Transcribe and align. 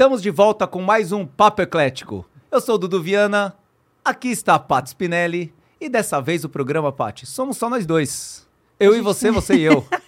Estamos 0.00 0.22
de 0.22 0.30
volta 0.30 0.66
com 0.66 0.80
mais 0.80 1.12
um 1.12 1.26
Papo 1.26 1.60
Eclético. 1.60 2.24
Eu 2.50 2.58
sou 2.62 2.76
o 2.76 2.78
Dudu 2.78 3.02
Viana, 3.02 3.54
aqui 4.02 4.28
está 4.28 4.54
a 4.54 4.58
Paty 4.58 4.88
Spinelli 4.88 5.52
e 5.78 5.90
dessa 5.90 6.22
vez 6.22 6.42
o 6.42 6.48
programa, 6.48 6.90
Paty, 6.90 7.26
somos 7.26 7.58
só 7.58 7.68
nós 7.68 7.84
dois. 7.84 8.48
Eu 8.78 8.96
e 8.96 9.02
você, 9.02 9.30
você 9.30 9.56
e 9.56 9.62
eu. 9.64 9.86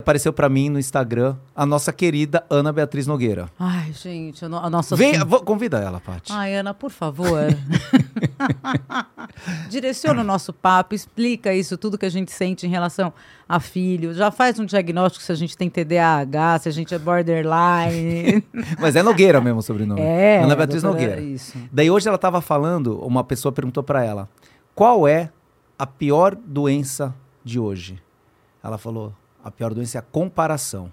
Apareceu 0.00 0.32
pra 0.32 0.48
mim 0.48 0.68
no 0.70 0.78
Instagram 0.78 1.36
a 1.54 1.66
nossa 1.66 1.92
querida 1.92 2.44
Ana 2.48 2.72
Beatriz 2.72 3.06
Nogueira. 3.06 3.48
Ai, 3.58 3.92
gente, 3.92 4.44
a 4.44 4.48
no- 4.48 4.58
a 4.58 4.70
nossa... 4.70 4.96
Vem, 4.96 5.18
vou- 5.20 5.42
convida 5.42 5.78
ela, 5.78 6.00
Paty. 6.00 6.32
Ai, 6.32 6.54
Ana, 6.54 6.72
por 6.74 6.90
favor. 6.90 7.40
Direciona 9.68 10.20
o 10.22 10.24
nosso 10.24 10.52
papo, 10.52 10.94
explica 10.94 11.52
isso, 11.54 11.76
tudo 11.76 11.98
que 11.98 12.06
a 12.06 12.10
gente 12.10 12.32
sente 12.32 12.66
em 12.66 12.70
relação 12.70 13.12
a 13.48 13.60
filho. 13.60 14.12
Já 14.14 14.30
faz 14.30 14.58
um 14.58 14.64
diagnóstico 14.64 15.24
se 15.24 15.32
a 15.32 15.34
gente 15.34 15.56
tem 15.56 15.68
TDAH, 15.70 16.60
se 16.60 16.68
a 16.68 16.72
gente 16.72 16.94
é 16.94 16.98
borderline. 16.98 18.44
Mas 18.80 18.96
é 18.96 19.02
Nogueira 19.02 19.40
mesmo 19.40 19.60
o 19.60 19.62
sobrenome. 19.62 20.00
é. 20.00 20.42
Ana 20.42 20.56
Beatriz 20.56 20.82
Nogueira. 20.82 21.20
Isso. 21.20 21.56
Daí 21.72 21.90
hoje 21.90 22.08
ela 22.08 22.18
tava 22.18 22.40
falando, 22.40 22.98
uma 23.04 23.24
pessoa 23.24 23.52
perguntou 23.52 23.82
pra 23.82 24.04
ela: 24.04 24.28
"Qual 24.74 25.06
é 25.06 25.30
a 25.78 25.86
pior 25.86 26.34
doença 26.34 27.14
de 27.44 27.58
hoje?" 27.58 28.00
Ela 28.62 28.78
falou: 28.78 29.12
"A 29.42 29.50
pior 29.50 29.74
doença 29.74 29.98
é 29.98 30.00
a 30.00 30.02
comparação. 30.02 30.92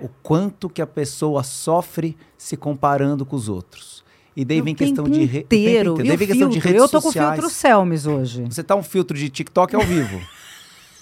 O 0.00 0.08
quanto 0.22 0.68
que 0.68 0.82
a 0.82 0.86
pessoa 0.86 1.42
sofre 1.42 2.16
se 2.36 2.56
comparando 2.56 3.24
com 3.24 3.36
os 3.36 3.48
outros." 3.48 4.02
E 4.34 4.44
daí 4.44 4.60
vem 4.62 4.74
questão 4.74 5.04
de 5.04 5.24
re... 5.24 5.40
inteiro. 5.40 6.00
E 6.00 6.08
Daí 6.08 6.16
vem 6.16 6.26
questão 6.28 6.48
de 6.48 6.58
redes 6.58 6.80
Eu 6.80 6.88
tô 6.88 7.02
com 7.02 7.08
o 7.08 7.12
filtro 7.12 7.50
Selmes 7.50 8.06
hoje. 8.06 8.44
Você 8.44 8.62
tá 8.62 8.74
um 8.74 8.82
filtro 8.82 9.16
de 9.16 9.28
TikTok 9.28 9.76
ao 9.76 9.82
vivo. 9.82 10.20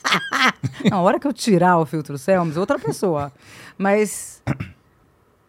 Na 0.90 1.00
hora 1.00 1.20
que 1.20 1.26
eu 1.26 1.32
tirar 1.32 1.78
o 1.78 1.86
filtro 1.86 2.18
Selmes, 2.18 2.56
outra 2.56 2.78
pessoa. 2.78 3.32
Mas 3.78 4.42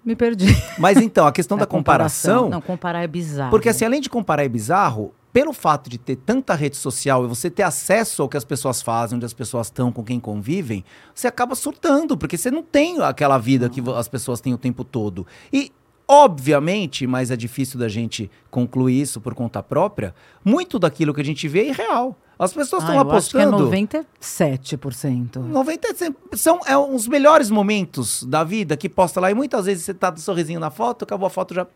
me 0.05 0.15
perdi. 0.15 0.47
Mas 0.77 0.97
então, 0.97 1.25
a 1.25 1.31
questão 1.31 1.57
da 1.57 1.63
A 1.63 1.67
comparação, 1.67 2.49
Não, 2.49 2.61
comparar 2.61 3.01
é 3.03 3.07
bizarro. 3.07 3.49
porque 3.49 3.69
assim, 3.69 3.85
além 3.85 4.01
de 4.01 4.09
comparar 4.09 4.43
é 4.43 4.49
bizarro, 4.49 5.13
pelo 5.33 5.53
fato 5.53 5.89
de 5.89 5.97
ter 5.97 6.17
tanta 6.17 6.53
rede 6.53 6.75
social 6.75 7.23
e 7.23 7.27
você 7.27 7.49
ter 7.49 7.63
acesso 7.63 8.21
ao 8.21 8.27
que 8.29 8.35
as 8.37 8.43
pessoas 8.43 8.81
fazem, 8.81 9.15
onde 9.15 9.25
as 9.25 9.33
pessoas 9.33 9.67
estão, 9.67 9.91
com 9.91 10.03
quem 10.03 10.19
convivem, 10.19 10.83
você 11.15 11.27
acaba 11.27 11.55
surtando, 11.55 12.17
porque 12.17 12.37
você 12.37 12.51
não 12.51 12.61
tem 12.63 13.01
aquela 13.01 13.37
vida 13.37 13.69
que 13.69 13.79
vo- 13.81 13.95
as 13.95 14.07
pessoas 14.09 14.41
têm 14.41 14.53
o 14.53 14.57
tempo 14.57 14.83
todo. 14.83 15.25
E, 15.53 15.71
obviamente, 16.07 17.07
mas 17.07 17.31
é 17.31 17.37
difícil 17.37 17.79
da 17.79 17.87
gente 17.87 18.29
concluir 18.49 18.99
isso 19.01 19.21
por 19.21 19.33
conta 19.33 19.63
própria, 19.63 20.13
muito 20.43 20.77
daquilo 20.77 21.13
que 21.13 21.21
a 21.21 21.25
gente 21.25 21.47
vê 21.47 21.61
é 21.61 21.67
irreal. 21.69 22.17
As 22.37 22.51
pessoas 22.53 22.83
Ah, 22.83 22.87
estão 22.87 22.95
eu 23.01 23.11
acho 23.11 23.29
que 23.29 23.37
é 23.37 23.43
apostando. 23.43 23.69
97%. 23.69 25.37
90 25.39 25.87
são 26.33 26.59
é, 26.65 26.75
os 26.77 27.07
melhores 27.07 27.49
momentos 27.49 28.23
da 28.23 28.43
vida 28.43 28.75
que 28.75 28.89
posta 28.89 29.19
lá 29.21 29.29
e 29.31 29.33
muitas 29.33 29.65
vezes 29.65 29.85
você 29.85 29.93
tá 29.93 30.09
do 30.09 30.19
sorrisinho 30.19 30.59
na 30.59 30.69
foto, 30.71 31.03
acabou 31.03 31.27
a 31.27 31.29
foto 31.29 31.53
já 31.53 31.67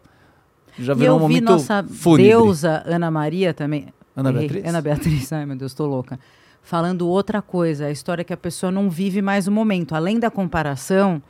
já 0.79 0.93
E 0.93 0.95
virou 0.95 1.17
eu 1.19 1.23
um 1.23 1.27
vi 1.27 1.33
momento 1.35 1.49
nossa 1.51 1.83
fúnebre. 1.83 2.27
deusa 2.29 2.83
Ana 2.85 3.09
Maria 3.11 3.53
também. 3.53 3.87
Ana. 4.15 4.31
Beatriz? 4.31 4.65
Ana 4.65 4.81
Beatriz, 4.81 5.33
ai 5.33 5.45
meu 5.45 5.55
Deus, 5.55 5.73
tô 5.73 5.85
louca. 5.85 6.19
Falando 6.61 7.07
outra 7.07 7.41
coisa, 7.41 7.85
a 7.87 7.91
história 7.91 8.23
que 8.23 8.33
a 8.33 8.37
pessoa 8.37 8.71
não 8.71 8.89
vive 8.89 9.21
mais 9.21 9.47
o 9.47 9.51
momento. 9.51 9.93
Além 9.93 10.19
da 10.19 10.31
comparação, 10.31 11.21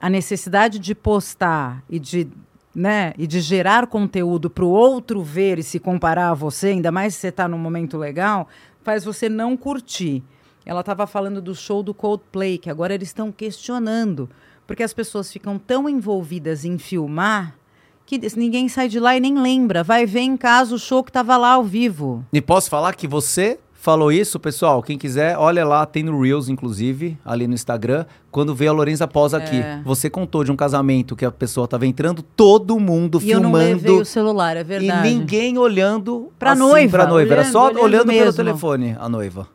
a 0.00 0.08
necessidade 0.08 0.78
de 0.78 0.94
postar 0.94 1.82
e 1.90 1.98
de, 1.98 2.28
né, 2.74 3.12
e 3.18 3.26
de 3.26 3.40
gerar 3.40 3.86
conteúdo 3.88 4.48
para 4.48 4.64
o 4.64 4.68
outro 4.68 5.22
ver 5.22 5.58
e 5.58 5.62
se 5.62 5.80
comparar 5.80 6.30
a 6.30 6.34
você, 6.34 6.68
ainda 6.68 6.92
mais 6.92 7.14
se 7.14 7.20
você 7.20 7.28
está 7.28 7.48
num 7.48 7.58
momento 7.58 7.96
legal, 7.98 8.46
faz 8.82 9.04
você 9.04 9.28
não 9.28 9.56
curtir. 9.56 10.22
Ela 10.64 10.80
estava 10.80 11.06
falando 11.08 11.42
do 11.42 11.54
show 11.56 11.82
do 11.82 11.92
Coldplay, 11.92 12.56
que 12.56 12.70
agora 12.70 12.94
eles 12.94 13.08
estão 13.08 13.32
questionando, 13.32 14.30
porque 14.64 14.84
as 14.84 14.92
pessoas 14.92 15.32
ficam 15.32 15.58
tão 15.58 15.88
envolvidas 15.88 16.64
em 16.64 16.78
filmar 16.78 17.56
que 18.18 18.38
ninguém 18.38 18.68
sai 18.68 18.88
de 18.88 18.98
lá 19.00 19.16
e 19.16 19.20
nem 19.20 19.38
lembra. 19.38 19.82
Vai 19.82 20.04
ver 20.06 20.20
em 20.20 20.36
casa 20.36 20.74
o 20.74 20.78
show 20.78 21.02
que 21.02 21.10
estava 21.10 21.36
lá 21.36 21.52
ao 21.52 21.64
vivo. 21.64 22.24
E 22.32 22.40
posso 22.40 22.68
falar 22.68 22.94
que 22.94 23.06
você 23.06 23.58
falou 23.74 24.12
isso, 24.12 24.38
pessoal? 24.38 24.82
Quem 24.82 24.96
quiser, 24.96 25.36
olha 25.36 25.64
lá, 25.64 25.84
tem 25.84 26.02
no 26.04 26.20
Reels, 26.20 26.48
inclusive, 26.48 27.18
ali 27.24 27.46
no 27.48 27.54
Instagram, 27.54 28.04
quando 28.30 28.54
veio 28.54 28.70
a 28.70 28.74
Lorenza 28.74 29.08
Pós 29.08 29.34
aqui. 29.34 29.56
É. 29.56 29.80
Você 29.84 30.08
contou 30.08 30.44
de 30.44 30.52
um 30.52 30.56
casamento 30.56 31.16
que 31.16 31.24
a 31.24 31.32
pessoa 31.32 31.66
tava 31.66 31.86
entrando, 31.86 32.22
todo 32.22 32.78
mundo 32.78 33.18
E 33.22 33.30
eu 33.30 33.40
não 33.40 33.52
levei 33.52 33.78
filmando. 33.80 34.02
o 34.02 34.04
celular, 34.04 34.56
é 34.56 34.62
verdade. 34.62 35.08
E 35.08 35.14
ninguém 35.14 35.58
olhando 35.58 36.30
Pra 36.38 36.52
assim, 36.52 36.60
noiva, 36.60 36.90
pra 36.98 37.06
noiva. 37.06 37.32
Era 37.32 37.40
olhando- 37.42 37.52
só 37.52 37.64
olhando 37.66 37.80
olhando, 37.82 38.06
pelo 38.08 38.32
telefone 38.32 38.96
a 39.00 39.08
noiva. 39.08 39.48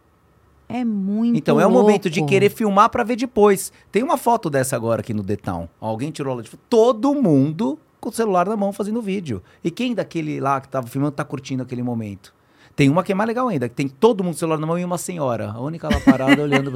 É 0.70 0.84
muito 0.84 1.38
Então 1.38 1.62
é 1.62 1.66
o 1.66 1.72
momento 1.72 2.10
de 2.10 2.22
querer 2.26 2.50
filmar 2.50 2.90
pra 2.90 3.04
ver 3.04 3.16
depois. 3.16 3.72
Tem 3.90 4.04
uma 4.04 4.18
foto 4.18 4.50
dessa 4.50 4.76
agora 4.76 5.00
aqui 5.00 5.14
no 5.14 5.24
Town. 5.24 5.70
Alguém 5.80 6.12
tirou 6.12 6.34
ela 6.34 6.44
de 6.44 6.50
foto. 6.50 6.60
Todo 6.70 7.16
mundo 7.16 7.80
com 8.00 8.10
o 8.10 8.12
celular 8.14 8.48
na 8.48 8.56
mão 8.56 8.72
fazendo 8.74 9.02
vídeo. 9.02 9.42
E 9.64 9.72
quem 9.72 9.94
daquele 9.96 10.40
lá 10.40 10.60
que 10.62 10.68
tava 10.70 10.88
filmando 10.88 11.12
tá 11.14 11.24
curtindo 11.24 11.64
aquele 11.64 11.84
momento? 11.84 12.34
Tem 12.76 12.90
uma 12.90 13.04
que 13.04 13.12
é 13.12 13.16
mais 13.16 13.28
legal 13.28 13.48
ainda, 13.48 13.68
que 13.68 13.74
tem 13.76 13.88
todo 13.88 14.24
mundo 14.24 14.34
com 14.34 14.38
o 14.38 14.40
celular 14.40 14.60
na 14.60 14.68
mão 14.68 14.78
e 14.78 14.86
uma 14.86 14.98
senhora. 15.00 15.52
A 15.52 15.60
única 15.60 15.88
lá 15.90 16.00
parada 16.00 16.42
olhando. 16.44 16.72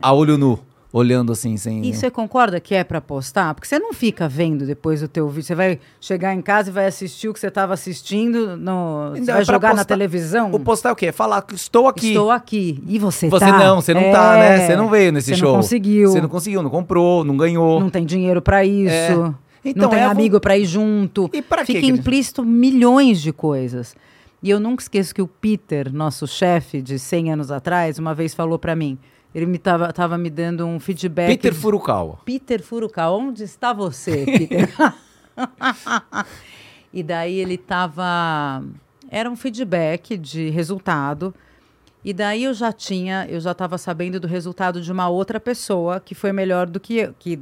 A 0.00 0.12
olho 0.12 0.38
nu. 0.38 0.58
Olhando 0.92 1.30
assim, 1.30 1.56
sem. 1.56 1.86
E 1.86 1.94
você 1.94 2.10
concorda 2.10 2.58
que 2.58 2.74
é 2.74 2.82
pra 2.82 3.00
postar? 3.00 3.54
Porque 3.54 3.68
você 3.68 3.78
não 3.78 3.92
fica 3.92 4.28
vendo 4.28 4.66
depois 4.66 5.04
o 5.04 5.06
teu 5.06 5.28
vídeo. 5.28 5.44
Você 5.44 5.54
vai 5.54 5.78
chegar 6.00 6.34
em 6.34 6.42
casa 6.42 6.68
e 6.68 6.72
vai 6.72 6.84
assistir 6.86 7.28
o 7.28 7.32
que 7.32 7.38
você 7.38 7.46
estava 7.46 7.72
assistindo. 7.72 8.56
No... 8.56 9.10
Você 9.12 9.20
Então, 9.20 9.34
vai 9.34 9.42
é 9.42 9.44
jogar 9.44 9.68
na 9.68 9.74
postar- 9.74 9.84
televisão? 9.84 10.50
O 10.50 10.58
postar 10.58 10.88
é 10.88 10.92
o 10.92 10.96
quê? 10.96 11.06
É 11.06 11.12
falar 11.12 11.42
que 11.42 11.54
estou 11.54 11.86
aqui. 11.86 12.08
Estou 12.08 12.28
aqui. 12.32 12.82
E 12.88 12.98
você, 12.98 13.28
Você 13.28 13.44
tá? 13.46 13.56
não, 13.56 13.80
você 13.80 13.94
não 13.94 14.10
tá, 14.10 14.32
né? 14.32 14.66
Você 14.66 14.74
não 14.74 14.88
veio 14.88 15.12
nesse 15.12 15.28
você 15.32 15.36
show. 15.36 15.50
não 15.52 15.60
conseguiu. 15.60 16.10
Você 16.10 16.20
não 16.20 16.28
conseguiu, 16.28 16.60
não 16.60 16.70
comprou, 16.70 17.22
não 17.22 17.36
ganhou. 17.36 17.78
Não 17.78 17.88
tem 17.90 18.04
dinheiro 18.04 18.42
pra 18.42 18.64
isso. 18.64 18.92
É. 18.92 19.34
Então, 19.64 19.82
não 19.82 19.90
tem 19.90 20.00
é 20.00 20.04
amigo 20.04 20.40
pra 20.40 20.56
ir 20.56 20.64
junto. 20.64 21.30
E 21.32 21.42
pra 21.42 21.64
quê 21.64 21.74
Fica 21.74 21.80
que 21.80 21.86
implícito 21.86 22.44
milhões 22.44 23.20
de 23.20 23.32
coisas. 23.32 23.94
E 24.42 24.48
eu 24.48 24.58
nunca 24.58 24.82
esqueço 24.82 25.14
que 25.14 25.20
o 25.20 25.26
Peter, 25.26 25.92
nosso 25.92 26.26
chefe 26.26 26.80
de 26.80 26.98
100 26.98 27.32
anos 27.32 27.50
atrás, 27.50 27.98
uma 27.98 28.14
vez 28.14 28.34
falou 28.34 28.58
pra 28.58 28.74
mim. 28.74 28.98
Ele 29.34 29.46
me 29.46 29.58
tava, 29.58 29.92
tava 29.92 30.16
me 30.18 30.30
dando 30.30 30.66
um 30.66 30.80
feedback. 30.80 31.28
Peter 31.28 31.54
Furukawa. 31.54 32.18
Peter 32.24 32.62
Furukawa, 32.62 33.18
onde 33.18 33.44
está 33.44 33.72
você, 33.72 34.24
Peter? 34.26 34.68
e 36.92 37.02
daí 37.02 37.38
ele 37.38 37.56
tava. 37.58 38.64
Era 39.10 39.30
um 39.30 39.36
feedback 39.36 40.16
de 40.16 40.48
resultado. 40.50 41.34
E 42.02 42.14
daí 42.14 42.44
eu 42.44 42.54
já 42.54 42.72
tinha, 42.72 43.26
eu 43.28 43.40
já 43.40 43.52
estava 43.52 43.76
sabendo 43.76 44.18
do 44.18 44.26
resultado 44.26 44.80
de 44.80 44.90
uma 44.90 45.08
outra 45.08 45.38
pessoa 45.38 46.00
que 46.00 46.14
foi 46.14 46.32
melhor 46.32 46.66
do 46.66 46.80
que 46.80 46.96
eu. 46.96 47.14
Que 47.18 47.38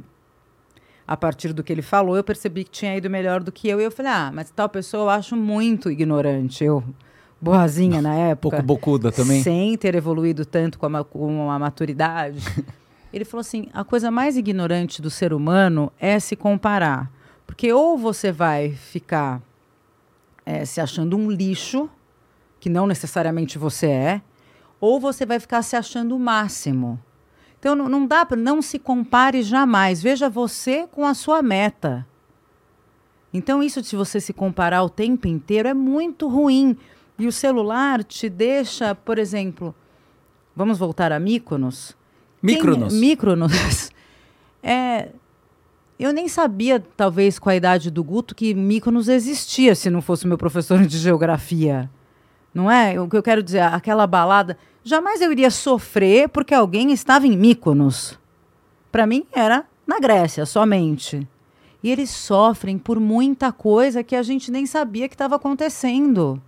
a 1.09 1.17
partir 1.17 1.53
do 1.53 1.63
que 1.63 1.73
ele 1.73 1.81
falou, 1.81 2.15
eu 2.15 2.23
percebi 2.23 2.63
que 2.63 2.69
tinha 2.69 2.95
ido 2.95 3.09
melhor 3.09 3.41
do 3.41 3.51
que 3.51 3.67
eu. 3.67 3.81
E 3.81 3.83
eu 3.83 3.89
falei, 3.89 4.11
ah, 4.11 4.31
mas 4.31 4.51
tal 4.51 4.69
pessoa 4.69 5.05
eu 5.05 5.09
acho 5.09 5.35
muito 5.35 5.89
ignorante. 5.89 6.63
Eu, 6.63 6.83
boazinha 7.41 7.99
na 7.99 8.13
época. 8.13 8.57
Pouco 8.57 8.67
bocuda 8.67 9.11
também. 9.11 9.41
Sem 9.41 9.75
ter 9.75 9.95
evoluído 9.95 10.45
tanto 10.45 10.77
com 10.77 10.85
a, 10.85 11.03
com 11.03 11.49
a 11.49 11.57
maturidade. 11.57 12.43
Ele 13.11 13.25
falou 13.25 13.41
assim: 13.41 13.65
a 13.73 13.83
coisa 13.83 14.11
mais 14.11 14.37
ignorante 14.37 15.01
do 15.01 15.09
ser 15.09 15.33
humano 15.33 15.91
é 15.99 16.19
se 16.19 16.35
comparar. 16.35 17.11
Porque 17.43 17.73
ou 17.73 17.97
você 17.97 18.31
vai 18.31 18.69
ficar 18.69 19.41
eh, 20.45 20.63
se 20.63 20.79
achando 20.79 21.17
um 21.17 21.31
lixo, 21.31 21.89
que 22.59 22.69
não 22.69 22.85
necessariamente 22.85 23.57
você 23.57 23.87
é, 23.87 24.21
ou 24.79 24.99
você 24.99 25.25
vai 25.25 25.39
ficar 25.39 25.63
se 25.63 25.75
achando 25.75 26.15
o 26.15 26.19
máximo. 26.19 26.99
Então 27.59 27.75
não, 27.75 27.89
não 27.89 28.07
dá 28.07 28.25
para 28.25 28.37
não 28.37 28.61
se 28.61 28.79
compare 28.79 29.41
jamais. 29.43 30.01
Veja 30.01 30.29
você 30.29 30.87
com 30.91 31.05
a 31.05 31.13
sua 31.13 31.41
meta. 31.41 32.05
Então 33.33 33.61
isso 33.61 33.81
de 33.81 33.95
você 33.95 34.19
se 34.19 34.33
comparar 34.33 34.81
o 34.83 34.89
tempo 34.89 35.27
inteiro 35.27 35.67
é 35.67 35.73
muito 35.73 36.27
ruim. 36.27 36.75
E 37.17 37.27
o 37.27 37.31
celular 37.31 38.03
te 38.03 38.29
deixa, 38.29 38.95
por 38.95 39.19
exemplo, 39.19 39.75
vamos 40.55 40.77
voltar 40.79 41.11
a 41.11 41.19
Mykonos. 41.19 41.95
Quem- 42.41 42.55
Micronos. 42.55 42.93
Mykonos. 42.93 43.91
É, 44.61 45.11
eu 45.97 46.11
nem 46.11 46.27
sabia, 46.27 46.83
talvez, 46.97 47.39
com 47.39 47.49
a 47.49 47.55
idade 47.55 47.89
do 47.89 48.03
Guto, 48.03 48.35
que 48.35 48.53
Mykonos 48.53 49.07
existia 49.07 49.73
se 49.73 49.89
não 49.89 50.01
fosse 50.01 50.27
meu 50.27 50.37
professor 50.37 50.85
de 50.85 50.97
geografia. 50.97 51.89
Não 52.53 52.69
é? 52.69 52.99
O 52.99 53.07
que 53.07 53.15
eu 53.15 53.23
quero 53.23 53.41
dizer, 53.41 53.61
aquela 53.61 54.05
balada. 54.05 54.57
Jamais 54.89 55.21
eu 55.21 55.31
iria 55.31 55.51
sofrer 55.51 56.29
porque 56.29 56.51
alguém 56.51 56.91
estava 56.91 57.27
em 57.27 57.37
Mykonos. 57.37 58.17
Para 58.91 59.05
mim 59.05 59.23
era 59.31 59.63
na 59.85 59.99
Grécia 59.99 60.47
somente. 60.47 61.27
E 61.83 61.91
eles 61.91 62.09
sofrem 62.09 62.75
por 62.75 62.99
muita 62.99 63.51
coisa 63.51 64.03
que 64.03 64.15
a 64.15 64.23
gente 64.23 64.49
nem 64.49 64.65
sabia 64.65 65.07
que 65.07 65.13
estava 65.13 65.35
acontecendo. 65.35 66.41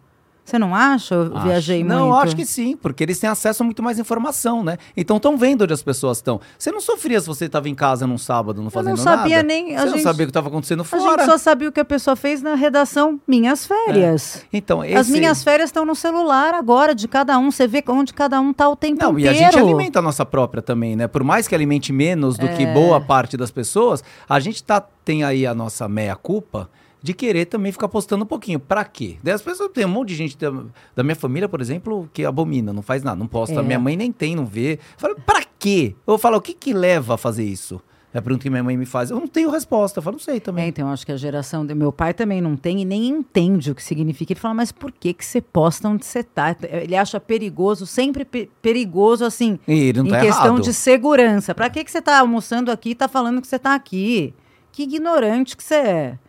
Você 0.43 0.57
não 0.57 0.75
acha? 0.75 1.15
Eu 1.15 1.37
Acho. 1.37 1.45
viajei 1.47 1.83
não, 1.83 2.07
muito. 2.09 2.17
acho 2.23 2.35
que 2.35 2.45
sim, 2.45 2.75
porque 2.75 3.03
eles 3.03 3.19
têm 3.19 3.29
acesso 3.29 3.61
a 3.61 3.65
muito 3.65 3.81
mais 3.83 3.99
informação, 3.99 4.63
né? 4.63 4.77
Então 4.97 5.17
estão 5.17 5.37
vendo 5.37 5.63
onde 5.63 5.73
as 5.73 5.83
pessoas 5.83 6.17
estão. 6.17 6.41
Você 6.57 6.71
não 6.71 6.81
sofria 6.81 7.21
se 7.21 7.27
você 7.27 7.45
estava 7.45 7.69
em 7.69 7.75
casa 7.75 8.05
num 8.07 8.17
sábado 8.17 8.57
não 8.57 8.65
Eu 8.65 8.71
fazendo 8.71 8.97
não 8.97 9.03
sabia 9.03 9.37
nada? 9.37 9.47
nem. 9.47 9.67
Você 9.69 9.75
A 9.75 9.85
não 9.85 9.91
gente, 9.93 10.01
sabia 10.03 10.23
o 10.23 10.27
que 10.27 10.31
estava 10.31 10.47
acontecendo 10.49 10.81
a 10.81 10.83
fora. 10.83 11.21
gente 11.23 11.31
só 11.31 11.37
sabia 11.37 11.69
o 11.69 11.71
que 11.71 11.79
a 11.79 11.85
pessoa 11.85 12.15
fez 12.15 12.41
na 12.41 12.55
redação 12.55 13.19
Minhas 13.27 13.65
Férias. 13.65 14.43
Então, 14.51 14.83
esse... 14.83 14.95
As 14.97 15.09
minhas 15.09 15.43
férias 15.43 15.69
estão 15.69 15.85
no 15.85 15.95
celular 15.95 16.53
agora, 16.53 16.93
de 16.95 17.07
cada 17.07 17.37
um. 17.37 17.51
Você 17.51 17.67
vê 17.67 17.83
onde 17.87 18.13
cada 18.13 18.41
um 18.41 18.51
tá 18.51 18.67
o 18.67 18.75
tempo 18.75 19.01
Não, 19.03 19.17
e 19.19 19.21
inteiro. 19.21 19.39
a 19.39 19.51
gente 19.51 19.59
alimenta 19.59 19.99
a 19.99 20.01
nossa 20.01 20.25
própria 20.25 20.61
também, 20.61 20.95
né? 20.95 21.07
Por 21.07 21.23
mais 21.23 21.47
que 21.47 21.53
alimente 21.55 21.93
menos 21.93 22.37
do 22.37 22.47
que 22.49 22.63
É. 22.63 22.73
boa 22.73 22.99
parte 22.99 23.37
das 23.37 23.51
pessoas, 23.51 24.03
a 24.27 24.39
gente 24.39 24.63
tá, 24.63 24.81
tem 25.05 25.23
aí 25.23 25.45
a 25.45 25.53
nossa 25.53 25.87
meia-culpa 25.87 26.69
de 27.01 27.13
querer 27.13 27.45
também 27.45 27.71
ficar 27.71 27.87
postando 27.87 28.23
um 28.23 28.27
pouquinho. 28.27 28.59
Pra 28.59 28.83
quê? 28.85 29.17
Daí 29.23 29.33
as 29.33 29.41
pessoas, 29.41 29.71
tem 29.73 29.85
um 29.85 29.89
monte 29.89 30.09
de 30.09 30.15
gente 30.15 30.37
da, 30.37 30.51
da 30.95 31.03
minha 31.03 31.15
família, 31.15 31.49
por 31.49 31.59
exemplo, 31.61 32.09
que 32.13 32.23
abomina, 32.25 32.71
não 32.71 32.81
faz 32.81 33.03
nada, 33.03 33.17
não 33.17 33.27
posta. 33.27 33.59
É. 33.59 33.63
Minha 33.63 33.79
mãe 33.79 33.97
nem 33.97 34.11
tem, 34.11 34.35
não 34.35 34.45
vê. 34.45 34.77
Fala, 34.97 35.15
pra 35.15 35.41
quê? 35.57 35.95
Eu 36.05 36.17
falo, 36.17 36.37
o 36.37 36.41
que 36.41 36.53
que 36.53 36.73
leva 36.73 37.15
a 37.15 37.17
fazer 37.17 37.43
isso? 37.43 37.81
É 38.13 38.17
a 38.17 38.21
pergunta 38.21 38.43
que 38.43 38.49
minha 38.49 38.61
mãe 38.61 38.75
me 38.75 38.85
faz. 38.85 39.09
Eu 39.09 39.17
não 39.21 39.27
tenho 39.27 39.49
resposta. 39.49 39.99
Eu 39.99 40.03
falo, 40.03 40.15
não 40.17 40.19
sei 40.21 40.35
É, 40.35 40.39
também. 40.41 40.67
então, 40.67 40.89
acho 40.91 41.05
que 41.05 41.13
a 41.13 41.17
geração 41.17 41.65
do 41.65 41.73
meu 41.73 41.93
pai 41.93 42.13
também 42.13 42.41
não 42.41 42.57
tem 42.57 42.81
e 42.81 42.85
nem 42.85 43.07
entende 43.07 43.71
o 43.71 43.75
que 43.75 43.81
significa. 43.81 44.33
Ele 44.33 44.39
fala, 44.39 44.53
mas 44.53 44.69
por 44.69 44.91
que, 44.91 45.13
que 45.13 45.23
você 45.25 45.39
posta 45.39 45.87
onde 45.87 46.05
você 46.05 46.21
tá? 46.21 46.53
Ele 46.61 46.93
acha 46.93 47.21
perigoso, 47.21 47.85
sempre 47.87 48.25
pe- 48.25 48.49
perigoso, 48.61 49.23
assim, 49.23 49.57
E 49.65 49.73
ele 49.73 49.99
não 49.99 50.07
em 50.07 50.09
tá 50.11 50.19
questão 50.19 50.45
errado. 50.47 50.61
de 50.61 50.73
segurança. 50.73 51.55
Pra 51.55 51.69
que, 51.69 51.85
que 51.85 51.89
você 51.91 52.01
tá 52.01 52.19
almoçando 52.19 52.69
aqui 52.69 52.89
e 52.89 52.95
tá 52.95 53.07
falando 53.07 53.39
que 53.39 53.47
você 53.47 53.57
tá 53.57 53.73
aqui? 53.73 54.33
Que 54.73 54.83
ignorante 54.83 55.55
que 55.55 55.63
você 55.63 55.75
é. 55.75 56.19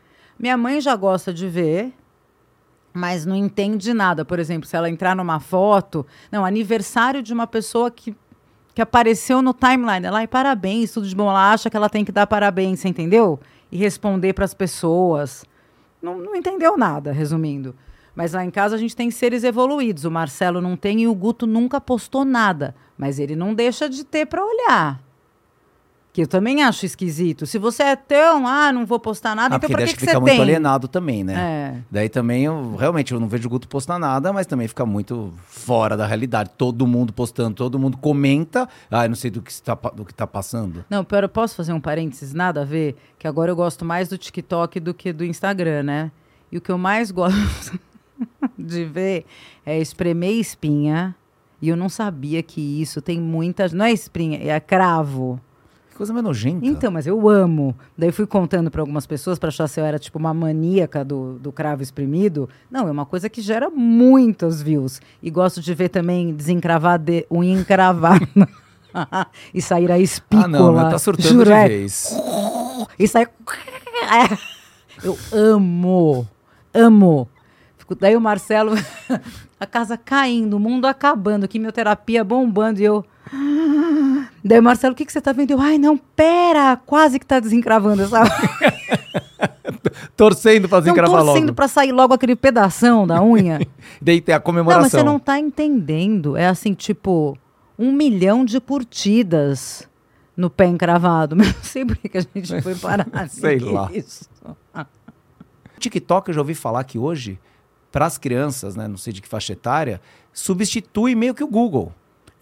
Minha 0.42 0.56
mãe 0.56 0.80
já 0.80 0.96
gosta 0.96 1.32
de 1.32 1.46
ver, 1.46 1.92
mas 2.92 3.24
não 3.24 3.36
entende 3.36 3.94
nada. 3.94 4.24
Por 4.24 4.40
exemplo, 4.40 4.68
se 4.68 4.76
ela 4.76 4.90
entrar 4.90 5.14
numa 5.14 5.38
foto, 5.38 6.04
não, 6.32 6.44
aniversário 6.44 7.22
de 7.22 7.32
uma 7.32 7.46
pessoa 7.46 7.92
que, 7.92 8.12
que 8.74 8.82
apareceu 8.82 9.40
no 9.40 9.54
timeline, 9.54 10.04
ela, 10.04 10.18
ai, 10.18 10.26
parabéns, 10.26 10.90
tudo 10.90 11.06
de 11.06 11.14
bom. 11.14 11.30
Ela 11.30 11.52
acha 11.52 11.70
que 11.70 11.76
ela 11.76 11.88
tem 11.88 12.04
que 12.04 12.10
dar 12.10 12.26
parabéns, 12.26 12.80
você 12.80 12.88
entendeu? 12.88 13.38
E 13.70 13.76
responder 13.76 14.32
para 14.32 14.44
as 14.44 14.52
pessoas. 14.52 15.44
Não, 16.02 16.18
não 16.18 16.34
entendeu 16.34 16.76
nada, 16.76 17.12
resumindo. 17.12 17.72
Mas 18.12 18.32
lá 18.32 18.44
em 18.44 18.50
casa 18.50 18.74
a 18.74 18.78
gente 18.78 18.96
tem 18.96 19.12
seres 19.12 19.44
evoluídos. 19.44 20.04
O 20.04 20.10
Marcelo 20.10 20.60
não 20.60 20.76
tem 20.76 21.02
e 21.02 21.06
o 21.06 21.14
Guto 21.14 21.46
nunca 21.46 21.80
postou 21.80 22.24
nada. 22.24 22.74
Mas 22.98 23.20
ele 23.20 23.36
não 23.36 23.54
deixa 23.54 23.88
de 23.88 24.02
ter 24.02 24.26
para 24.26 24.44
olhar. 24.44 25.00
Que 26.12 26.20
eu 26.22 26.26
também 26.26 26.62
acho 26.62 26.84
esquisito. 26.84 27.46
Se 27.46 27.56
você 27.58 27.82
é 27.84 27.96
tão, 27.96 28.46
ah, 28.46 28.70
não 28.70 28.84
vou 28.84 29.00
postar 29.00 29.34
nada, 29.34 29.54
Ah, 29.54 29.56
então 29.56 29.70
pra 29.70 29.78
que, 29.78 29.86
que 29.86 29.94
que 29.94 30.00
fica 30.00 30.12
você 30.12 30.18
muito 30.18 30.32
tem? 30.32 30.42
alienado 30.42 30.86
também, 30.86 31.24
né? 31.24 31.34
É. 31.34 31.82
Daí 31.90 32.08
também, 32.10 32.44
eu 32.44 32.76
realmente, 32.76 33.12
eu 33.14 33.18
não 33.18 33.26
vejo 33.28 33.46
o 33.46 33.50
Guto 33.50 33.66
postar 33.66 33.98
nada, 33.98 34.30
mas 34.30 34.46
também 34.46 34.68
fica 34.68 34.84
muito 34.84 35.32
fora 35.46 35.96
da 35.96 36.06
realidade. 36.06 36.50
Todo 36.58 36.86
mundo 36.86 37.14
postando, 37.14 37.54
todo 37.56 37.78
mundo 37.78 37.96
comenta. 37.96 38.68
Ah, 38.90 39.06
eu 39.06 39.08
não 39.08 39.16
sei 39.16 39.30
do 39.30 39.40
que 39.40 39.50
está, 39.50 39.74
do 39.74 40.04
que 40.04 40.12
tá 40.12 40.26
passando. 40.26 40.84
Não, 40.90 41.02
pera, 41.02 41.24
eu 41.24 41.30
posso 41.30 41.54
fazer 41.56 41.72
um 41.72 41.80
parênteses? 41.80 42.34
Nada 42.34 42.60
a 42.60 42.64
ver? 42.66 42.94
Que 43.18 43.26
agora 43.26 43.50
eu 43.50 43.56
gosto 43.56 43.82
mais 43.82 44.08
do 44.10 44.18
TikTok 44.18 44.80
do 44.80 44.92
que 44.92 45.14
do 45.14 45.24
Instagram, 45.24 45.82
né? 45.82 46.10
E 46.50 46.58
o 46.58 46.60
que 46.60 46.70
eu 46.70 46.76
mais 46.76 47.08
gosto 47.10 47.80
de 48.58 48.84
ver 48.84 49.24
é 49.64 49.78
espremer 49.80 50.32
espinha. 50.32 51.14
E 51.62 51.70
eu 51.70 51.76
não 51.76 51.88
sabia 51.88 52.42
que 52.42 52.60
isso 52.82 53.00
tem 53.00 53.18
muitas. 53.18 53.72
Não 53.72 53.86
é 53.86 53.92
espinha, 53.92 54.38
é 54.42 54.60
cravo. 54.60 55.40
Coisa 56.02 56.12
mais 56.12 56.24
nojenta. 56.24 56.66
Então, 56.66 56.90
mas 56.90 57.06
eu 57.06 57.28
amo. 57.28 57.76
Daí 57.96 58.10
fui 58.10 58.26
contando 58.26 58.72
para 58.72 58.82
algumas 58.82 59.06
pessoas 59.06 59.38
para 59.38 59.50
achar 59.50 59.68
se 59.68 59.80
eu 59.80 59.84
era 59.84 60.00
tipo 60.00 60.18
uma 60.18 60.34
maníaca 60.34 61.04
do, 61.04 61.34
do 61.38 61.52
cravo 61.52 61.80
espremido. 61.80 62.48
Não, 62.68 62.88
é 62.88 62.90
uma 62.90 63.06
coisa 63.06 63.28
que 63.28 63.40
gera 63.40 63.70
muitos 63.70 64.60
views. 64.60 65.00
E 65.22 65.30
gosto 65.30 65.60
de 65.60 65.72
ver 65.74 65.90
também 65.90 66.34
desencravar 66.34 66.98
de, 66.98 67.24
unha 67.30 67.52
encravada. 67.56 68.26
e 69.54 69.62
sair 69.62 69.92
a 69.92 69.98
espícula. 70.00 70.44
ah, 70.44 70.48
não, 70.48 70.72
mas 70.72 70.90
tá 70.90 70.98
surtando 70.98 71.28
Juro, 71.28 71.44
de 71.44 71.52
é. 71.52 71.68
vez. 71.68 72.20
E 72.98 73.06
sai. 73.06 73.28
É. 74.02 75.06
Eu 75.06 75.16
amo. 75.32 76.26
Amo. 76.74 77.28
Fico- 77.78 77.94
Daí 77.94 78.16
o 78.16 78.20
Marcelo, 78.20 78.72
a 79.60 79.66
casa 79.66 79.96
caindo, 79.96 80.56
o 80.56 80.60
mundo 80.60 80.86
acabando, 80.86 81.46
quimioterapia 81.46 82.24
bombando, 82.24 82.80
e 82.80 82.84
eu. 82.84 83.04
Daí 84.44 84.58
o 84.58 84.62
Marcelo, 84.62 84.92
o 84.92 84.96
que, 84.96 85.04
que 85.06 85.12
você 85.12 85.20
tá 85.20 85.32
vendo? 85.32 85.52
Eu, 85.52 85.60
ai, 85.60 85.78
não, 85.78 85.96
pera, 85.96 86.76
quase 86.84 87.18
que 87.18 87.26
tá 87.26 87.38
desencravando, 87.38 88.06
sabe? 88.08 88.28
Torcendo 90.16 90.68
pra 90.68 90.78
Não 90.78 90.82
desencravar 90.84 91.22
torcendo 91.24 91.44
logo. 91.46 91.54
pra 91.54 91.68
sair 91.68 91.92
logo 91.92 92.14
aquele 92.14 92.34
pedação 92.36 93.06
da 93.06 93.22
unha. 93.22 93.60
Daí 94.00 94.20
tem 94.20 94.34
a 94.34 94.38
não, 94.38 94.44
comemoração. 94.44 94.82
mas 94.82 94.92
você 94.92 95.02
não 95.02 95.18
tá 95.18 95.38
entendendo. 95.38 96.36
É 96.36 96.46
assim, 96.46 96.74
tipo, 96.74 97.36
um 97.78 97.92
milhão 97.92 98.44
de 98.44 98.60
curtidas 98.60 99.88
no 100.36 100.50
pé 100.50 100.66
encravado. 100.66 101.34
Mas 101.36 101.54
não 101.54 101.62
sei 101.62 101.84
por 101.84 101.96
que 101.96 102.18
a 102.18 102.20
gente 102.20 102.62
foi 102.62 102.74
parar 102.74 103.06
Sei 103.28 103.58
nisso. 103.58 104.28
lá. 104.74 104.86
TikTok, 105.78 106.28
eu 106.28 106.34
já 106.34 106.40
ouvi 106.40 106.54
falar 106.54 106.84
que 106.84 106.98
hoje, 106.98 107.38
para 107.90 108.06
as 108.06 108.16
crianças, 108.18 108.76
né, 108.76 108.86
não 108.86 108.96
sei 108.96 109.12
de 109.12 109.20
que 109.20 109.28
faixa 109.28 109.52
etária, 109.52 110.00
substitui 110.32 111.14
meio 111.14 111.34
que 111.34 111.42
o 111.44 111.48
Google. 111.48 111.92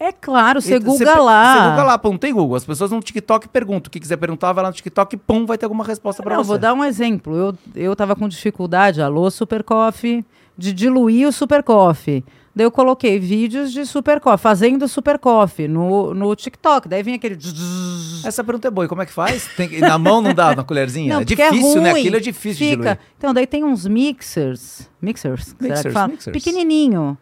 É 0.03 0.11
claro, 0.11 0.59
você 0.59 0.75
E 0.75 0.79
googa 0.79 1.13
pe- 1.13 1.19
lá. 1.19 1.53
Você 1.53 1.69
googa 1.69 1.83
lá, 1.83 2.01
não 2.03 2.17
tem 2.17 2.33
Google. 2.33 2.55
As 2.55 2.65
pessoas 2.65 2.89
no 2.89 2.99
TikTok 3.01 3.47
perguntam. 3.49 3.87
O 3.87 3.91
que 3.91 3.99
quiser 3.99 4.17
perguntar, 4.17 4.51
vai 4.51 4.63
lá 4.63 4.69
no 4.71 4.75
TikTok, 4.75 5.15
pum, 5.15 5.45
vai 5.45 5.59
ter 5.59 5.65
alguma 5.65 5.83
resposta 5.83 6.23
pra 6.23 6.35
Não, 6.35 6.43
você. 6.43 6.47
vou 6.47 6.57
dar 6.57 6.73
um 6.73 6.83
exemplo. 6.83 7.35
Eu, 7.35 7.55
eu 7.75 7.95
tava 7.95 8.15
com 8.15 8.27
dificuldade, 8.27 8.99
alô, 8.99 9.29
Super 9.29 9.61
Coffee, 9.63 10.25
de 10.57 10.73
diluir 10.73 11.27
o 11.27 11.31
Super 11.31 11.61
Coffee. 11.61 12.25
Daí 12.53 12.65
eu 12.65 12.71
coloquei 12.71 13.19
vídeos 13.19 13.71
de 13.71 13.85
Super 13.85 14.19
Coffee, 14.19 14.39
fazendo 14.41 14.87
Super 14.87 15.19
Coffee 15.19 15.67
no, 15.67 16.13
no 16.15 16.35
TikTok. 16.35 16.89
Daí 16.89 17.03
vem 17.03 17.13
aquele... 17.13 17.37
Essa 18.25 18.43
pergunta 18.43 18.67
é 18.67 18.71
boa. 18.71 18.85
E 18.85 18.87
como 18.89 19.01
é 19.03 19.05
que 19.05 19.13
faz? 19.13 19.47
Tem 19.55 19.79
na 19.79 19.97
mão 19.99 20.19
não 20.21 20.33
dá, 20.33 20.55
na 20.55 20.63
colherzinha? 20.63 21.13
Não, 21.13 21.21
é 21.21 21.25
porque 21.25 21.35
difícil, 21.35 21.79
né? 21.81 21.91
ruim. 21.91 22.01
Aquilo 22.01 22.15
é 22.17 22.19
difícil 22.19 22.65
de 22.65 22.71
Fica. 22.71 22.81
diluir. 22.81 22.99
Então, 23.17 23.33
daí 23.33 23.45
tem 23.47 23.63
uns 23.63 23.85
mixers. 23.87 24.89
Mixers? 25.01 25.45
será 25.45 25.55
que 25.59 25.63
Mixers, 25.69 25.93
fala? 25.93 26.07
mixers. 26.09 26.33
Pequenininho. 26.33 27.17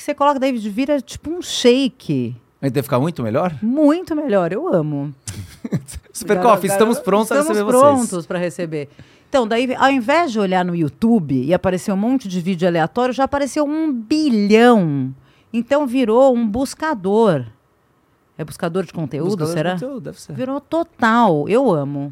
Que 0.00 0.04
você 0.04 0.14
coloca, 0.14 0.40
daí 0.40 0.56
vira 0.56 0.98
tipo 0.98 1.30
um 1.30 1.42
shake. 1.42 2.34
Aí 2.62 2.70
deve 2.70 2.84
ficar 2.84 2.98
muito 2.98 3.22
melhor? 3.22 3.54
Muito 3.60 4.16
melhor, 4.16 4.50
eu 4.50 4.66
amo. 4.66 5.14
Super 6.10 6.40
Coffee, 6.40 6.70
estamos 6.70 6.98
prontos 6.98 7.30
a 7.32 7.40
estamos 7.40 7.58
receber 7.58 7.70
vocês. 7.70 8.08
prontos 8.08 8.26
para 8.26 8.38
receber. 8.38 8.88
Então, 9.28 9.46
daí, 9.46 9.74
ao 9.74 9.90
invés 9.90 10.32
de 10.32 10.40
olhar 10.40 10.64
no 10.64 10.74
YouTube 10.74 11.44
e 11.44 11.52
aparecer 11.52 11.92
um 11.92 11.98
monte 11.98 12.28
de 12.28 12.40
vídeo 12.40 12.66
aleatório, 12.66 13.12
já 13.12 13.24
apareceu 13.24 13.66
um 13.66 13.92
bilhão. 13.92 15.14
Então 15.52 15.86
virou 15.86 16.34
um 16.34 16.48
buscador. 16.48 17.44
É 18.38 18.42
buscador 18.42 18.84
de 18.84 18.94
conteúdo, 18.94 19.26
Buscador 19.36 19.48
de 19.48 19.52
será? 19.52 19.72
conteúdo, 19.74 20.00
deve 20.00 20.18
ser. 20.18 20.32
Virou 20.32 20.62
total. 20.62 21.46
Eu 21.46 21.70
amo. 21.70 22.10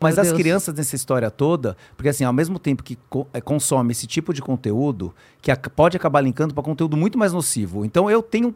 Mas 0.00 0.14
Meu 0.14 0.22
as 0.22 0.28
Deus. 0.28 0.40
crianças 0.40 0.74
nessa 0.74 0.96
história 0.96 1.30
toda, 1.30 1.76
porque 1.96 2.08
assim, 2.08 2.24
ao 2.24 2.32
mesmo 2.32 2.58
tempo 2.58 2.82
que 2.82 2.96
co- 3.08 3.26
eh, 3.34 3.40
consome 3.40 3.92
esse 3.92 4.06
tipo 4.06 4.32
de 4.32 4.40
conteúdo, 4.40 5.14
que 5.42 5.50
ac- 5.50 5.68
pode 5.70 5.96
acabar 5.96 6.20
linkando 6.22 6.54
para 6.54 6.62
conteúdo 6.62 6.96
muito 6.96 7.18
mais 7.18 7.32
nocivo. 7.34 7.84
Então 7.84 8.10
eu 8.10 8.22
tenho 8.22 8.48
um 8.48 8.54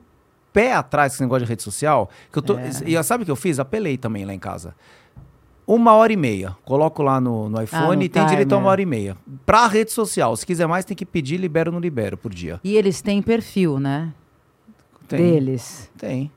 pé 0.52 0.72
atrás 0.72 1.12
com 1.12 1.16
esse 1.16 1.22
negócio 1.22 1.44
de 1.44 1.50
rede 1.50 1.62
social, 1.62 2.08
que 2.32 2.38
eu 2.38 2.42
tô, 2.42 2.56
É. 2.58 2.70
e 2.86 3.02
sabe 3.04 3.22
o 3.22 3.24
que 3.26 3.30
eu 3.30 3.36
fiz? 3.36 3.58
Apelei 3.58 3.98
também 3.98 4.24
lá 4.24 4.32
em 4.32 4.38
casa. 4.38 4.74
Uma 5.66 5.94
hora 5.94 6.12
e 6.12 6.16
meia. 6.16 6.54
Coloco 6.64 7.02
lá 7.02 7.20
no, 7.20 7.48
no 7.48 7.62
iPhone 7.62 8.02
Ah, 8.02 8.04
e 8.04 8.08
tem 8.08 8.24
direito 8.26 8.52
a 8.54 8.58
uma 8.58 8.68
hora 8.68 8.82
e 8.82 8.86
meia. 8.86 9.16
Pra 9.46 9.66
rede 9.66 9.92
social, 9.92 10.36
se 10.36 10.44
quiser 10.46 10.66
mais, 10.66 10.84
tem 10.84 10.96
que 10.96 11.06
pedir, 11.06 11.38
libero 11.38 11.70
ou 11.70 11.72
não 11.74 11.80
libero 11.80 12.16
por 12.18 12.32
dia. 12.34 12.60
E 12.62 12.76
eles 12.76 13.00
têm 13.02 13.20
perfil, 13.22 13.78
né? 13.78 14.12
Tem. 15.08 15.18
Deles. 15.18 15.90
Tem. 15.98 16.30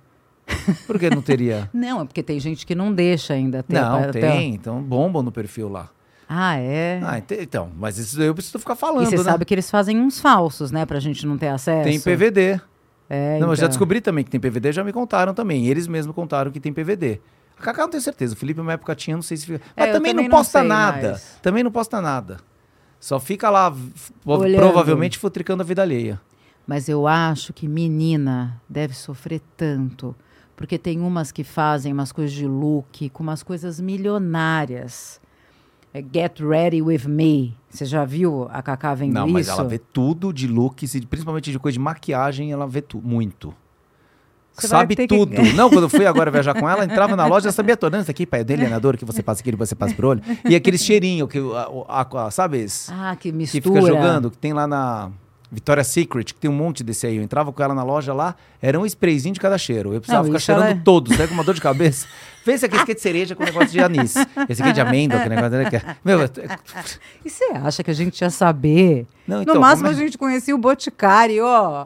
Por 0.85 0.97
que 0.99 1.09
não 1.09 1.21
teria? 1.21 1.69
Não, 1.73 2.01
é 2.01 2.05
porque 2.05 2.23
tem 2.23 2.39
gente 2.39 2.65
que 2.65 2.73
não 2.75 2.93
deixa 2.93 3.33
ainda 3.33 3.61
ter. 3.63 3.73
não, 3.79 4.01
pra- 4.03 4.11
tem. 4.11 4.53
Então 4.53 4.81
bombam 4.81 5.21
no 5.21 5.31
perfil 5.31 5.69
lá. 5.69 5.89
Ah, 6.29 6.57
é? 6.57 6.99
Ah, 7.03 7.21
então, 7.39 7.69
mas 7.77 7.97
isso 7.97 8.21
eu 8.21 8.33
preciso 8.33 8.59
ficar 8.59 8.75
falando, 8.75 9.03
e 9.03 9.05
você 9.05 9.17
né? 9.17 9.23
sabe 9.23 9.45
que 9.45 9.53
eles 9.53 9.69
fazem 9.71 9.97
uns 9.99 10.19
falsos, 10.19 10.71
né? 10.71 10.85
Pra 10.85 10.99
gente 10.99 11.25
não 11.25 11.37
ter 11.37 11.47
acesso. 11.47 11.83
Tem 11.89 11.99
PVD. 11.99 12.59
É, 13.09 13.39
não, 13.39 13.49
eu 13.49 13.55
já 13.55 13.61
então. 13.61 13.69
descobri 13.69 14.01
também 14.01 14.25
que 14.25 14.29
tem 14.29 14.39
PVD, 14.39 14.73
já 14.73 14.83
me 14.83 14.91
contaram 14.91 15.33
também. 15.33 15.67
Eles 15.67 15.87
mesmos 15.87 16.13
contaram 16.13 16.51
que 16.51 16.59
tem 16.59 16.73
PVD. 16.73 17.21
A 17.57 17.61
Cacá 17.63 17.83
não 17.83 17.89
tenho 17.89 18.03
certeza. 18.03 18.33
O 18.33 18.37
Felipe, 18.37 18.59
uma 18.59 18.73
época, 18.73 18.93
tinha, 18.93 19.15
não 19.15 19.23
sei 19.23 19.37
se 19.37 19.45
fica. 19.45 19.61
Mas 19.75 19.87
É, 19.87 19.91
também, 19.93 20.11
também 20.11 20.13
não 20.15 20.23
não 20.23 20.29
posta 20.37 20.59
sei 20.59 20.67
nada. 20.67 21.09
mais. 21.11 21.37
Também 21.41 21.63
não 21.63 21.71
posta 21.71 22.01
nada. 22.01 22.37
Só 22.99 23.19
fica 23.19 23.49
lá, 23.49 23.73
Olhando. 24.25 24.59
provavelmente, 24.59 25.17
futricando 25.17 25.63
a 25.63 25.65
vida 25.65 25.81
alheia. 25.81 26.19
Mas 26.67 26.89
eu 26.89 27.07
acho 27.07 27.53
que 27.53 27.67
menina 27.69 28.61
deve 28.67 28.93
sofrer 28.93 29.41
tanto. 29.55 30.13
Porque 30.57 30.77
tem 30.77 30.99
umas 30.99 31.31
que 31.31 31.43
fazem 31.43 31.93
umas 31.93 32.11
coisas 32.11 32.33
de 32.35 32.45
look, 32.47 33.09
com 33.11 33.23
umas 33.23 33.43
coisas 33.43 33.79
milionárias. 33.79 35.21
É 35.93 36.01
Get 36.01 36.39
Ready 36.41 36.81
With 36.81 37.07
Me. 37.07 37.55
Você 37.69 37.85
já 37.85 38.03
viu 38.03 38.47
a 38.51 38.61
Cacá 38.61 38.93
vendo 38.93 39.13
não, 39.13 39.25
isso? 39.25 39.33
mas 39.33 39.47
ela 39.47 39.63
vê 39.63 39.77
tudo 39.77 40.33
de 40.33 40.47
looks, 40.47 40.95
e 40.95 41.05
principalmente 41.05 41.51
de 41.51 41.59
coisa 41.59 41.73
de 41.73 41.79
maquiagem, 41.79 42.51
ela 42.51 42.67
vê 42.67 42.81
tu, 42.81 42.99
muito. 43.01 43.53
Você 44.53 44.67
Sabe 44.67 44.95
ter 44.95 45.05
que- 45.07 45.15
tudo. 45.15 45.33
Não, 45.53 45.69
quando 45.69 45.83
eu 45.83 45.89
fui 45.89 46.07
agora 46.07 46.31
viajar 46.31 46.59
com 46.59 46.67
ela, 46.67 46.83
entrava 46.83 47.15
na 47.15 47.27
loja, 47.27 47.45
ela 47.45 47.53
sabia 47.53 47.77
toda. 47.77 47.99
Isso 47.99 48.09
aqui, 48.09 48.25
pai, 48.25 48.39
é 48.39 48.43
delineador 48.43 48.97
que 48.97 49.05
você 49.05 49.21
passa 49.21 49.39
aqui, 49.41 49.55
você 49.55 49.75
passa 49.75 49.93
pro 49.93 50.07
olho. 50.07 50.21
E 50.49 50.55
aquele 50.55 50.79
cheirinho, 50.79 51.27
que, 51.27 51.37
a, 51.37 52.01
a- 52.01 52.25
a- 52.25 52.31
sabe? 52.31 52.65
Ah, 52.89 53.15
que 53.15 53.29
que 53.31 53.37
mistura. 53.37 53.61
fica 53.63 53.81
jogando, 53.81 54.31
que 54.31 54.37
tem 54.39 54.53
lá 54.53 54.65
na. 54.65 55.11
Victoria's 55.51 55.87
Secret, 55.87 56.25
que 56.33 56.35
tem 56.39 56.49
um 56.49 56.53
monte 56.53 56.83
desse 56.83 57.07
aí. 57.07 57.15
Eu 57.17 57.23
entrava 57.23 57.51
com 57.53 57.63
ela 57.63 57.73
na 57.73 57.83
loja 57.83 58.13
lá, 58.13 58.35
era 58.61 58.77
um 58.79 58.85
sprayzinho 58.85 59.33
de 59.33 59.39
cada 59.39 59.57
cheiro. 59.57 59.93
Eu 59.93 60.01
precisava 60.01 60.23
Não, 60.27 60.31
ficar 60.33 60.39
cheirando 60.39 60.77
é- 60.77 60.81
todos, 60.83 61.17
né? 61.17 61.25
Com 61.25 61.33
uma 61.33 61.43
dor 61.43 61.55
de 61.55 61.61
cabeça. 61.61 62.05
Vê 62.45 62.53
esse 62.53 62.65
aqui, 62.65 62.75
esse 62.75 62.83
aqui 62.83 62.91
é 62.91 62.95
de 62.95 63.01
cereja 63.01 63.35
com 63.35 63.43
negócio 63.43 63.69
de 63.69 63.79
anis. 63.79 64.15
Esse 64.49 64.61
aqui 64.61 64.71
é 64.71 64.73
de 64.73 64.81
amêndoa, 64.81 65.19
que 65.21 65.29
negócio... 65.29 65.69
Que... 65.69 65.75
é- 65.77 65.95
Meu, 66.03 66.21
é- 66.21 66.29
E 67.25 67.29
você 67.29 67.45
acha 67.53 67.83
que 67.83 67.91
a 67.91 67.93
gente 67.93 68.19
ia 68.21 68.29
saber? 68.29 69.05
Não, 69.27 69.41
então, 69.41 69.55
no 69.55 69.61
máximo 69.61 69.87
é- 69.87 69.91
a 69.91 69.93
gente 69.93 70.17
conhecia 70.17 70.53
o 70.55 70.57
Boticário, 70.57 71.45
ó. 71.45 71.85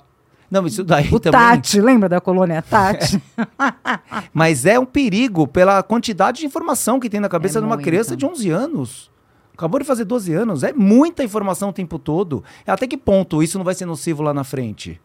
não, 0.49 0.65
isso 0.67 0.83
daí 0.83 1.07
O 1.11 1.19
também... 1.19 1.39
Tati, 1.39 1.79
lembra 1.81 2.09
da 2.09 2.19
colônia 2.21 2.61
Tati? 2.61 3.21
Mas 4.33 4.65
é 4.65 4.79
um 4.79 4.85
perigo 4.85 5.47
pela 5.47 5.81
quantidade 5.83 6.39
de 6.39 6.45
informação 6.45 6.99
que 6.99 7.09
tem 7.09 7.19
na 7.19 7.29
cabeça 7.29 7.59
É 7.59 7.61
de 7.61 7.65
uma 7.65 7.75
muita. 7.75 7.89
criança 7.89 8.15
de 8.15 8.25
11 8.25 8.49
anos. 8.49 9.09
Acabou 9.53 9.79
de 9.79 9.85
fazer 9.85 10.05
12 10.05 10.33
anos. 10.33 10.63
É 10.63 10.73
muita 10.73 11.23
informação 11.23 11.69
o 11.69 11.73
tempo 11.73 11.99
todo. 11.99 12.43
Até 12.65 12.87
que 12.87 12.97
ponto 12.97 13.43
isso 13.43 13.57
não 13.57 13.65
vai 13.65 13.73
ser 13.75 13.85
nocivo 13.85 14.23
lá 14.23 14.33
na 14.33 14.43
frente? 14.43 14.99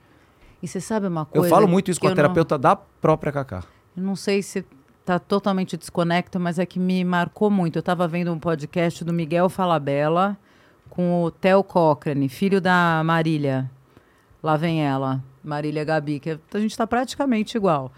E 0.63 0.67
você 0.69 0.81
sabe 0.81 1.07
uma 1.07 1.23
Eu 1.33 1.41
coisa? 1.43 1.49
falo 1.55 1.69
muito 1.69 1.91
isso 1.91 2.01
com 2.01 2.07
a 2.07 2.11
eu 2.11 2.13
não- 2.13 2.17
terapeuta 2.17 2.57
da 2.57 2.75
própria 2.77 3.31
Cacá. 3.33 3.65
Eu 3.97 4.03
não 4.03 4.17
sei 4.17 4.43
se 4.43 4.65
tá 5.05 5.19
totalmente 5.19 5.77
desconecto, 5.77 6.41
mas 6.41 6.59
é 6.59 6.67
que 6.67 6.79
me 6.79 7.05
marcou 7.05 7.51
muito. 7.51 7.77
Eu 7.77 7.81
estava 7.81 8.09
vendo 8.09 8.33
um 8.33 8.39
podcast 8.39 9.05
do 9.05 9.13
Miguel 9.13 9.49
Falabella 9.49 10.37
com 10.91 11.23
o 11.25 11.31
Theo 11.31 11.63
Cochrane, 11.63 12.29
filho 12.29 12.61
da 12.61 13.03
Marília. 13.05 13.71
Lá 14.43 14.57
vem 14.57 14.85
ela, 14.85 15.23
Marília 15.45 15.85
Gabi, 15.85 16.19
que 16.21 16.31
a 16.31 16.59
gente 16.59 16.71
está 16.71 16.87
praticamente 16.87 17.57
igual. 17.57 17.93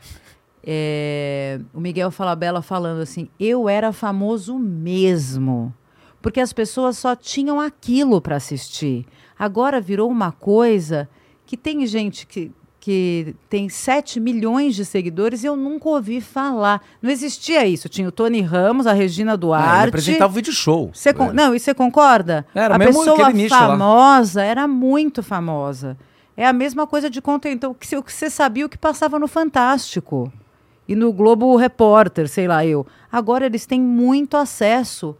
É, 0.70 1.60
o 1.72 1.80
Miguel 1.80 2.10
Falabella 2.10 2.60
falando 2.62 3.00
assim: 3.00 3.28
eu 3.38 3.68
era 3.68 3.92
famoso 3.92 4.58
mesmo, 4.58 5.72
porque 6.20 6.40
as 6.40 6.52
pessoas 6.52 6.98
só 6.98 7.14
tinham 7.14 7.60
aquilo 7.60 8.20
para 8.20 8.36
assistir. 8.36 9.06
Agora 9.38 9.80
virou 9.80 10.10
uma 10.10 10.32
coisa 10.32 11.08
que 11.46 11.56
tem 11.56 11.86
gente 11.86 12.26
que, 12.26 12.50
que 12.80 13.34
tem 13.48 13.68
7 13.68 14.18
milhões 14.18 14.74
de 14.74 14.84
seguidores 14.84 15.44
e 15.44 15.46
eu 15.46 15.54
nunca 15.56 15.88
ouvi 15.88 16.20
falar. 16.20 16.82
Não 17.00 17.10
existia 17.10 17.64
isso. 17.66 17.88
Tinha 17.88 18.08
o 18.08 18.12
Tony 18.12 18.40
Ramos, 18.40 18.86
a 18.86 18.92
Regina 18.92 19.30
Ah, 19.30 19.34
ele 19.34 19.40
Duarte. 19.40 19.88
apresentava 19.88 20.32
o 20.32 20.34
vídeo 20.34 20.52
show. 20.52 20.90
Con- 21.14 21.32
Não, 21.32 21.54
e 21.54 21.60
você 21.60 21.72
concorda? 21.72 22.44
Era 22.54 22.74
a 22.74 22.78
mesmo 22.78 22.98
pessoa 23.04 23.30
nicho 23.32 23.54
lá. 23.54 23.68
famosa 23.68 24.42
era 24.42 24.66
muito 24.66 25.22
famosa. 25.22 25.96
É 26.36 26.46
a 26.46 26.52
mesma 26.52 26.86
coisa 26.86 27.08
de 27.08 27.20
conteúdo. 27.22 27.54
Então, 27.56 27.74
que 27.74 27.96
o 27.96 28.02
que 28.02 28.12
você 28.12 28.28
sabia 28.30 28.66
o 28.66 28.68
que 28.68 28.78
passava 28.78 29.18
no 29.18 29.26
Fantástico 29.28 30.32
e 30.86 30.94
no 30.94 31.12
Globo 31.12 31.54
Repórter, 31.56 32.28
sei 32.28 32.46
lá 32.48 32.64
eu. 32.64 32.86
Agora 33.10 33.44
eles 33.46 33.66
têm 33.66 33.80
muito 33.80 34.36
acesso. 34.36 35.16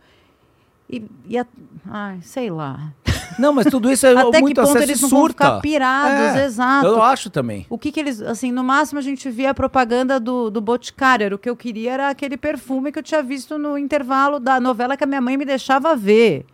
E, 0.91 1.05
e 1.29 1.39
a- 1.39 1.47
ai, 1.91 2.19
sei 2.23 2.51
lá. 2.51 2.93
Não, 3.39 3.53
mas 3.53 3.67
tudo 3.67 3.91
isso 3.91 4.07
é 4.07 4.13
Até 4.19 4.39
que 4.39 4.41
muito 4.41 4.57
ponto 4.61 4.71
acesso 4.71 4.85
eles 4.85 5.01
não 5.03 5.09
vão 5.09 5.21
surta. 5.21 5.45
ficar 5.45 5.61
pirados, 5.61 6.37
É, 6.41 6.45
exato. 6.47 6.87
Eu 6.87 7.03
acho 7.03 7.29
também. 7.31 7.67
O 7.69 7.79
que 7.79 7.93
que 7.93 8.01
eles, 8.01 8.21
assim, 8.23 8.51
no 8.51 8.65
máximo 8.65 8.99
a 8.99 9.03
gente 9.03 9.29
via 9.31 9.51
a 9.51 9.55
propaganda 9.55 10.19
do, 10.19 10.51
do 10.51 10.61
Boticário. 10.61 11.25
Era 11.27 11.35
o 11.35 11.39
que 11.39 11.49
eu 11.49 11.55
queria 11.57 11.93
era 11.93 12.09
aquele 12.09 12.37
perfume 12.37 12.91
que 12.91 12.99
eu 12.99 13.03
tinha 13.03 13.23
visto 13.23 13.59
no 13.59 13.77
intervalo 13.79 14.41
da 14.41 14.59
novela 14.59 14.97
que 14.97 15.05
a 15.05 15.07
minha 15.07 15.21
mãe 15.21 15.37
me 15.37 15.45
deixava 15.45 15.95
ver. 15.95 16.47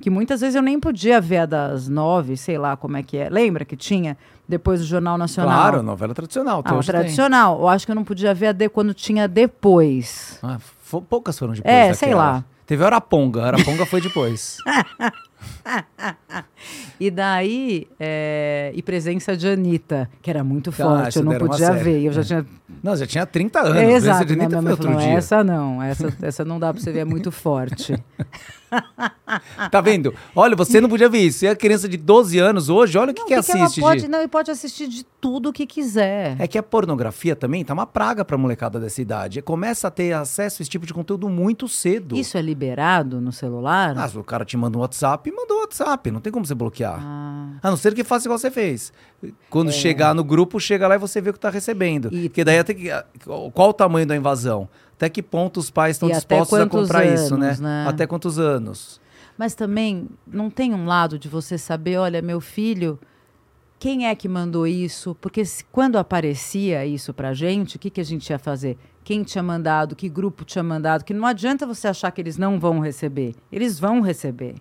Que 0.00 0.10
muitas 0.10 0.40
vezes 0.40 0.54
eu 0.54 0.62
nem 0.62 0.78
podia 0.78 1.20
ver 1.20 1.38
a 1.38 1.46
das 1.46 1.88
nove, 1.88 2.36
sei 2.36 2.56
lá 2.58 2.76
como 2.76 2.96
é 2.96 3.02
que 3.02 3.16
é. 3.16 3.28
Lembra 3.28 3.64
que 3.64 3.76
tinha 3.76 4.16
depois 4.46 4.80
do 4.80 4.86
Jornal 4.86 5.16
Nacional? 5.18 5.52
Claro, 5.58 5.82
novela 5.82 6.14
tradicional. 6.14 6.62
Ah, 6.64 6.74
hoje 6.76 6.86
tem. 6.92 7.00
tradicional. 7.00 7.58
Eu 7.60 7.68
acho 7.68 7.84
que 7.86 7.90
eu 7.90 7.96
não 7.96 8.04
podia 8.04 8.32
ver 8.34 8.48
a 8.48 8.52
de 8.52 8.68
quando 8.68 8.92
tinha 8.94 9.26
depois. 9.26 10.38
Ah, 10.42 10.58
poucas 11.08 11.38
foram 11.38 11.52
depois 11.54 11.72
É, 11.74 11.92
sei 11.94 12.10
daquela. 12.10 12.30
lá. 12.32 12.44
Teve 12.68 12.84
Araponga. 12.84 13.42
Araponga 13.46 13.84
foi 13.86 14.00
depois. 14.00 14.58
E 17.00 17.10
daí, 17.12 17.86
é, 18.00 18.72
e 18.74 18.82
presença 18.82 19.36
de 19.36 19.46
Anitta, 19.48 20.10
que 20.20 20.28
era 20.28 20.42
muito 20.42 20.70
Ah, 20.70 20.72
forte, 20.72 21.08
isso 21.10 21.18
eu 21.20 21.24
não 21.24 21.38
podia 21.38 21.70
ver. 21.72 22.02
Eu 22.02 22.12
já 22.12 22.20
É. 22.20 22.24
tinha 22.24 22.46
Não, 22.82 22.96
já 22.96 23.06
tinha 23.06 23.24
30 23.24 23.60
anos. 23.60 23.76
É, 23.76 23.92
exato. 23.92 24.24
de 24.24 24.34
Minha 24.34 24.46
Anitta 24.46 24.62
foi 24.62 24.70
outro 24.72 24.86
falou, 24.88 25.00
dia. 25.00 25.12
essa 25.16 25.44
não, 25.44 25.80
essa, 25.82 26.12
essa 26.20 26.44
não 26.44 26.58
dá 26.58 26.72
pra 26.72 26.82
você 26.82 26.90
ver, 26.90 27.00
é 27.00 27.04
muito 27.04 27.30
forte. 27.30 27.94
Tá 29.70 29.80
vendo? 29.80 30.14
Olha, 30.34 30.54
você 30.56 30.80
não 30.80 30.88
podia 30.88 31.08
ver 31.08 31.18
isso. 31.18 31.44
E 31.44 31.48
a 31.48 31.54
criança 31.56 31.88
de 31.88 31.96
12 31.96 32.38
anos 32.38 32.68
hoje, 32.68 32.96
olha 32.98 33.10
o 33.10 33.14
que, 33.14 33.20
Não, 33.20 33.28
que, 33.28 33.34
que 33.34 33.42
que 33.42 33.52
ela 33.52 33.64
assiste. 33.64 33.80
pode, 33.80 34.02
de- 34.02 34.08
não, 34.08 34.22
e 34.22 34.28
pode 34.28 34.50
assistir 34.50 34.88
de 34.88 35.04
tudo 35.20 35.48
o 35.50 35.52
que 35.52 35.66
quiser. 35.66 36.36
É 36.38 36.46
que 36.46 36.56
a 36.58 36.62
pornografia 36.62 37.34
também 37.36 37.64
tá 37.64 37.74
uma 37.74 37.86
praga 37.86 38.24
pra 38.24 38.38
molecada 38.38 38.78
dessa 38.80 39.02
idade. 39.02 39.42
Começa 39.42 39.88
a 39.88 39.90
ter 39.90 40.12
acesso 40.12 40.60
a 40.60 40.62
esse 40.62 40.70
tipo 40.70 40.86
de 40.86 40.94
conteúdo 40.94 41.28
muito 41.28 41.66
cedo. 41.68 42.16
Isso 42.16 42.36
é 42.38 42.42
liberado 42.42 43.20
no 43.20 43.32
celular? 43.32 43.94
Ah, 43.98 44.08
se 44.08 44.16
o 44.18 44.24
cara 44.24 44.44
te 44.44 44.56
manda 44.56 44.78
um 44.78 44.80
WhatsApp, 44.80 45.30
mandou 45.32 45.58
o 45.58 45.60
WhatsApp. 45.62 46.10
Não 46.10 46.20
tem 46.20 46.32
como 46.32 46.46
você 46.46 46.54
bloquear. 46.54 46.98
Ah, 47.02 47.48
A 47.62 47.70
não 47.70 47.76
ser 47.76 47.94
que 47.94 48.04
faça 48.04 48.26
igual 48.26 48.38
você 48.38 48.50
fez. 48.50 48.92
Quando 49.50 49.72
chegar 49.72 50.14
no 50.14 50.22
grupo, 50.22 50.60
chega 50.60 50.86
lá 50.86 50.94
e 50.94 50.98
você 50.98 51.20
vê 51.20 51.30
o 51.30 51.32
que 51.32 51.40
tá 51.40 51.50
recebendo. 51.50 52.08
É. 52.12 52.16
E- 52.16 52.28
Porque 52.28 52.44
daí 52.44 52.58
até 52.58 52.72
que. 52.74 52.88
Qual 53.52 53.70
o 53.70 53.72
tamanho 53.72 54.06
da 54.06 54.16
invasão? 54.16 54.68
Até 54.96 55.08
que 55.08 55.22
ponto 55.22 55.58
os 55.60 55.70
pais 55.70 55.96
estão 55.96 56.08
dispostos 56.08 56.58
a 56.58 56.66
comprar 56.66 57.04
isso, 57.06 57.36
né? 57.36 57.48
anos, 57.48 57.60
né? 57.60 57.84
Até 57.88 58.06
quantos 58.06 58.38
anos? 58.38 59.00
Mas 59.38 59.54
também 59.54 60.08
não 60.26 60.50
tem 60.50 60.74
um 60.74 60.84
lado 60.84 61.18
de 61.18 61.28
você 61.28 61.56
saber, 61.56 61.96
olha, 61.96 62.20
meu 62.20 62.40
filho, 62.40 62.98
quem 63.78 64.06
é 64.08 64.14
que 64.16 64.28
mandou 64.28 64.66
isso? 64.66 65.14
Porque 65.20 65.44
se- 65.44 65.64
quando 65.70 65.96
aparecia 65.96 66.84
isso 66.84 67.14
pra 67.14 67.32
gente, 67.32 67.76
o 67.76 67.78
que, 67.78 67.88
que 67.88 68.00
a 68.00 68.04
gente 68.04 68.28
ia 68.30 68.38
fazer? 68.38 68.76
Quem 69.04 69.22
tinha 69.22 69.42
mandado? 69.42 69.94
Que 69.94 70.08
grupo 70.08 70.44
tinha 70.44 70.62
mandado? 70.64 71.04
Que 71.04 71.14
não 71.14 71.24
adianta 71.24 71.64
você 71.64 71.86
achar 71.86 72.10
que 72.10 72.20
eles 72.20 72.36
não 72.36 72.58
vão 72.58 72.80
receber. 72.80 73.36
Eles 73.52 73.78
vão 73.78 74.00
receber. 74.00 74.56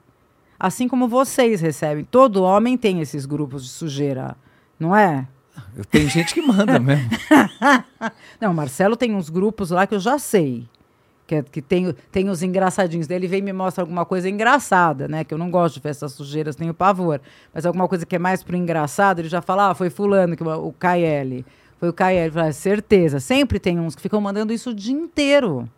Assim 0.59 0.87
como 0.87 1.07
vocês 1.07 1.59
recebem. 1.59 2.03
Todo 2.05 2.43
homem 2.43 2.77
tem 2.77 3.01
esses 3.01 3.25
grupos 3.25 3.63
de 3.63 3.69
sujeira, 3.69 4.37
não 4.79 4.95
é? 4.95 5.27
Tem 5.89 6.07
gente 6.07 6.35
que 6.35 6.41
manda 6.41 6.79
mesmo. 6.79 7.09
Não, 8.39 8.51
o 8.51 8.55
Marcelo 8.55 8.95
tem 8.95 9.15
uns 9.15 9.27
grupos 9.27 9.71
lá 9.71 9.87
que 9.87 9.95
eu 9.95 9.99
já 9.99 10.19
sei. 10.19 10.67
Que, 11.27 11.35
é- 11.35 11.43
que 11.43 11.61
tem, 11.61 11.93
tem 12.11 12.29
os 12.29 12.41
engraçadinhos 12.41 13.05
dele, 13.05 13.27
vem 13.27 13.39
e 13.39 13.41
me 13.41 13.51
mostra 13.53 13.83
alguma 13.83 14.05
coisa 14.05 14.29
engraçada, 14.29 15.07
né? 15.09 15.23
Que 15.25 15.33
eu 15.33 15.37
não 15.37 15.51
gosto 15.51 15.75
de 15.75 15.81
ver 15.81 15.89
essas 15.89 16.13
sujeiras, 16.13 16.55
tenho 16.55 16.73
pavor. 16.73 17.19
Mas 17.53 17.65
alguma 17.65 17.85
coisa 17.87 18.05
que 18.05 18.15
é 18.15 18.19
mais 18.19 18.41
pro 18.41 18.55
engraçado, 18.55 19.19
ele 19.19 19.27
já 19.27 19.41
fala, 19.41 19.71
ah, 19.71 19.75
foi 19.75 19.89
fulano, 19.89 20.37
que, 20.37 20.43
o 20.43 20.73
KL. 20.79 21.43
Foi 21.79 21.89
o 21.89 21.93
KL. 21.93 22.31
Fala, 22.33 22.51
certeza. 22.53 23.19
Sempre 23.19 23.59
tem 23.59 23.77
uns 23.77 23.93
que 23.93 24.01
ficam 24.01 24.21
mandando 24.21 24.53
isso 24.53 24.69
o 24.69 24.73
dia 24.73 24.95
inteiro. 24.95 25.69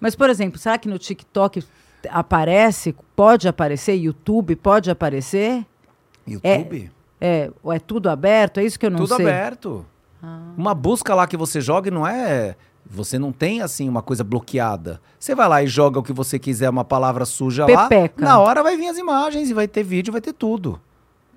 Mas, 0.00 0.16
por 0.16 0.28
exemplo, 0.28 0.58
será 0.58 0.76
que 0.76 0.88
no 0.88 0.98
TikTok 0.98 1.62
aparece, 2.10 2.94
pode 3.14 3.46
aparecer, 3.48 3.94
YouTube 3.94 4.56
pode 4.56 4.90
aparecer? 4.90 5.64
YouTube? 6.26 6.90
É, 7.20 7.50
ou 7.62 7.72
é 7.72 7.78
tudo 7.78 8.10
aberto? 8.10 8.58
É 8.58 8.64
isso 8.64 8.78
que 8.78 8.84
eu 8.86 8.90
não 8.90 8.98
Tudo 8.98 9.14
sei. 9.16 9.26
aberto. 9.26 9.86
Uma 10.56 10.74
busca 10.74 11.14
lá 11.14 11.26
que 11.26 11.36
você 11.36 11.60
joga 11.60 11.88
e 11.88 11.90
não 11.90 12.06
é. 12.06 12.56
Você 12.84 13.18
não 13.18 13.32
tem 13.32 13.62
assim 13.62 13.88
uma 13.88 14.02
coisa 14.02 14.22
bloqueada. 14.24 15.00
Você 15.18 15.34
vai 15.34 15.48
lá 15.48 15.62
e 15.62 15.66
joga 15.66 15.98
o 15.98 16.02
que 16.02 16.12
você 16.12 16.38
quiser, 16.38 16.68
uma 16.68 16.84
palavra 16.84 17.24
suja 17.24 17.64
Pepeca. 17.64 18.22
lá. 18.24 18.30
Na 18.32 18.38
hora 18.38 18.62
vai 18.62 18.76
vir 18.76 18.88
as 18.88 18.98
imagens 18.98 19.48
e 19.50 19.54
vai 19.54 19.66
ter 19.68 19.82
vídeo, 19.82 20.12
vai 20.12 20.20
ter 20.20 20.32
tudo. 20.32 20.78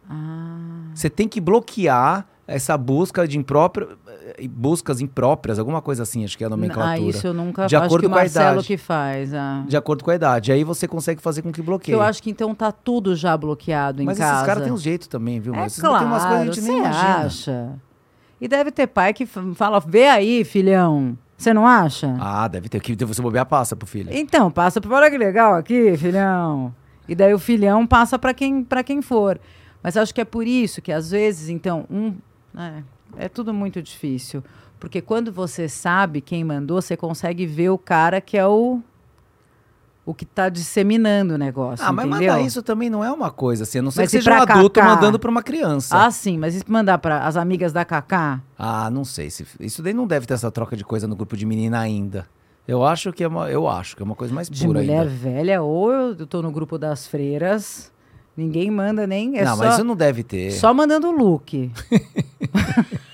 Ah. 0.09 0.91
Você 0.93 1.09
tem 1.09 1.27
que 1.27 1.39
bloquear 1.39 2.25
essa 2.47 2.77
busca 2.77 3.27
de 3.27 3.37
impróprio, 3.39 3.97
eh, 4.37 4.47
buscas 4.47 5.01
impróprias, 5.01 5.57
alguma 5.57 5.81
coisa 5.81 6.03
assim, 6.03 6.23
acho 6.23 6.37
que 6.37 6.43
é 6.43 6.47
a 6.47 6.49
nomenclatura. 6.49 6.91
Ah, 6.93 6.99
isso 6.99 7.25
eu 7.25 7.33
nunca 7.33 7.65
De 7.65 7.75
acho 7.75 7.85
acordo 7.85 8.01
que 8.01 8.05
o 8.07 8.09
com 8.09 8.15
a 8.15 8.19
Marcelo 8.19 8.51
idade. 8.53 8.67
que 8.67 8.77
faz. 8.77 9.33
Ah. 9.33 9.63
De 9.67 9.75
acordo 9.75 10.03
com 10.03 10.11
a 10.11 10.15
idade. 10.15 10.51
Aí 10.51 10.63
você 10.63 10.87
consegue 10.87 11.21
fazer 11.21 11.41
com 11.41 11.51
que 11.51 11.61
bloqueie. 11.61 11.93
Eu 11.93 12.01
acho 12.01 12.21
que 12.21 12.29
então 12.29 12.53
tá 12.53 12.71
tudo 12.71 13.15
já 13.15 13.35
bloqueado 13.35 14.01
em 14.01 14.05
Mas 14.05 14.17
casa. 14.19 14.33
esses 14.35 14.45
caras 14.45 14.63
têm 14.63 14.71
um 14.73 14.77
jeito 14.77 15.09
também, 15.09 15.39
viu? 15.39 15.55
É 15.55 15.67
claro, 15.69 15.99
tem 15.99 16.07
umas 16.07 16.25
coisas 16.25 16.43
que 16.43 16.49
a 16.49 16.53
gente 16.53 16.61
nem 16.69 16.77
imagina. 16.79 17.15
acha. 17.25 17.69
E 18.39 18.47
deve 18.47 18.69
ter 18.69 18.87
pai 18.87 19.11
que 19.13 19.25
fala, 19.25 19.79
vê 19.79 20.07
aí, 20.07 20.43
filhão. 20.43 21.17
Você 21.37 21.53
não 21.53 21.67
acha? 21.67 22.15
Ah, 22.19 22.47
deve 22.47 22.69
ter. 22.69 22.79
Que 22.79 22.95
você 23.05 23.21
bobear, 23.21 23.45
passa 23.45 23.75
pro 23.75 23.85
filho. 23.85 24.09
Então, 24.11 24.49
passa 24.49 24.79
por 24.79 24.91
olha 24.91 25.09
que 25.11 25.17
legal 25.17 25.55
aqui, 25.55 25.95
filhão. 25.97 26.73
E 27.07 27.13
daí 27.13 27.33
o 27.33 27.39
filhão 27.39 27.85
passa 27.85 28.17
para 28.17 28.33
quem, 28.33 28.63
pra 28.63 28.83
quem 28.83 29.01
for. 29.01 29.39
Mas 29.83 29.97
acho 29.97 30.13
que 30.13 30.21
é 30.21 30.25
por 30.25 30.47
isso 30.47 30.81
que 30.81 30.91
às 30.91 31.11
vezes, 31.11 31.49
então, 31.49 31.85
um. 31.89 32.15
É, 32.57 33.25
é 33.25 33.29
tudo 33.29 33.53
muito 33.53 33.81
difícil. 33.81 34.43
Porque 34.79 35.01
quando 35.01 35.31
você 35.31 35.67
sabe 35.69 36.21
quem 36.21 36.43
mandou, 36.43 36.81
você 36.81 36.97
consegue 36.97 37.45
ver 37.45 37.69
o 37.69 37.77
cara 37.77 38.21
que 38.21 38.37
é 38.37 38.47
o. 38.47 38.81
O 40.05 40.13
que 40.13 40.23
tá 40.23 40.49
disseminando 40.49 41.33
o 41.33 41.37
negócio. 41.37 41.83
Ah, 41.83 41.91
mas 41.91 42.05
entendeu? 42.05 42.33
mandar 42.33 42.45
isso 42.45 42.61
também 42.61 42.91
não 42.91 43.03
é 43.03 43.11
uma 43.11 43.31
coisa 43.31 43.63
assim. 43.63 43.79
A 43.79 43.81
não 43.81 43.89
ser 43.89 44.01
Mas 44.01 44.11
que 44.11 44.17
seja 44.17 44.31
um 44.31 44.41
adulto 44.41 44.79
Cacá? 44.79 44.93
mandando 44.95 45.17
pra 45.17 45.31
uma 45.31 45.41
criança. 45.41 45.97
Ah, 46.05 46.11
sim, 46.11 46.37
mas 46.37 46.53
e 46.53 46.59
se 46.59 46.71
mandar 46.71 46.99
para 46.99 47.25
as 47.25 47.35
amigas 47.35 47.73
da 47.73 47.83
Cacá? 47.83 48.39
Ah, 48.57 48.87
não 48.91 49.03
sei. 49.03 49.31
Se, 49.31 49.45
isso 49.59 49.81
daí 49.81 49.95
não 49.95 50.05
deve 50.05 50.27
ter 50.27 50.35
essa 50.35 50.51
troca 50.51 50.77
de 50.77 50.83
coisa 50.85 51.07
no 51.07 51.15
grupo 51.15 51.35
de 51.35 51.43
menina 51.43 51.79
ainda. 51.79 52.27
Eu 52.67 52.85
acho 52.85 53.11
que 53.13 53.23
é 53.23 53.27
uma, 53.27 53.49
eu 53.49 53.67
acho 53.67 53.95
que 53.95 54.01
é 54.03 54.05
uma 54.05 54.15
coisa 54.15 54.33
mais 54.33 54.47
De 54.49 54.65
pura 54.65 54.79
mulher 54.79 55.01
ainda. 55.01 55.09
velha, 55.09 55.61
ou 55.61 55.91
eu 55.91 56.27
tô 56.27 56.41
no 56.41 56.51
grupo 56.51 56.77
das 56.77 57.07
freiras, 57.07 57.91
ninguém 58.37 58.69
manda 58.69 59.05
nem. 59.07 59.37
É 59.39 59.43
não, 59.43 59.55
só, 59.55 59.63
mas 59.63 59.73
isso 59.75 59.83
não 59.83 59.95
deve 59.95 60.23
ter. 60.23 60.51
só 60.51 60.73
mandando 60.73 61.11
look. 61.11 61.71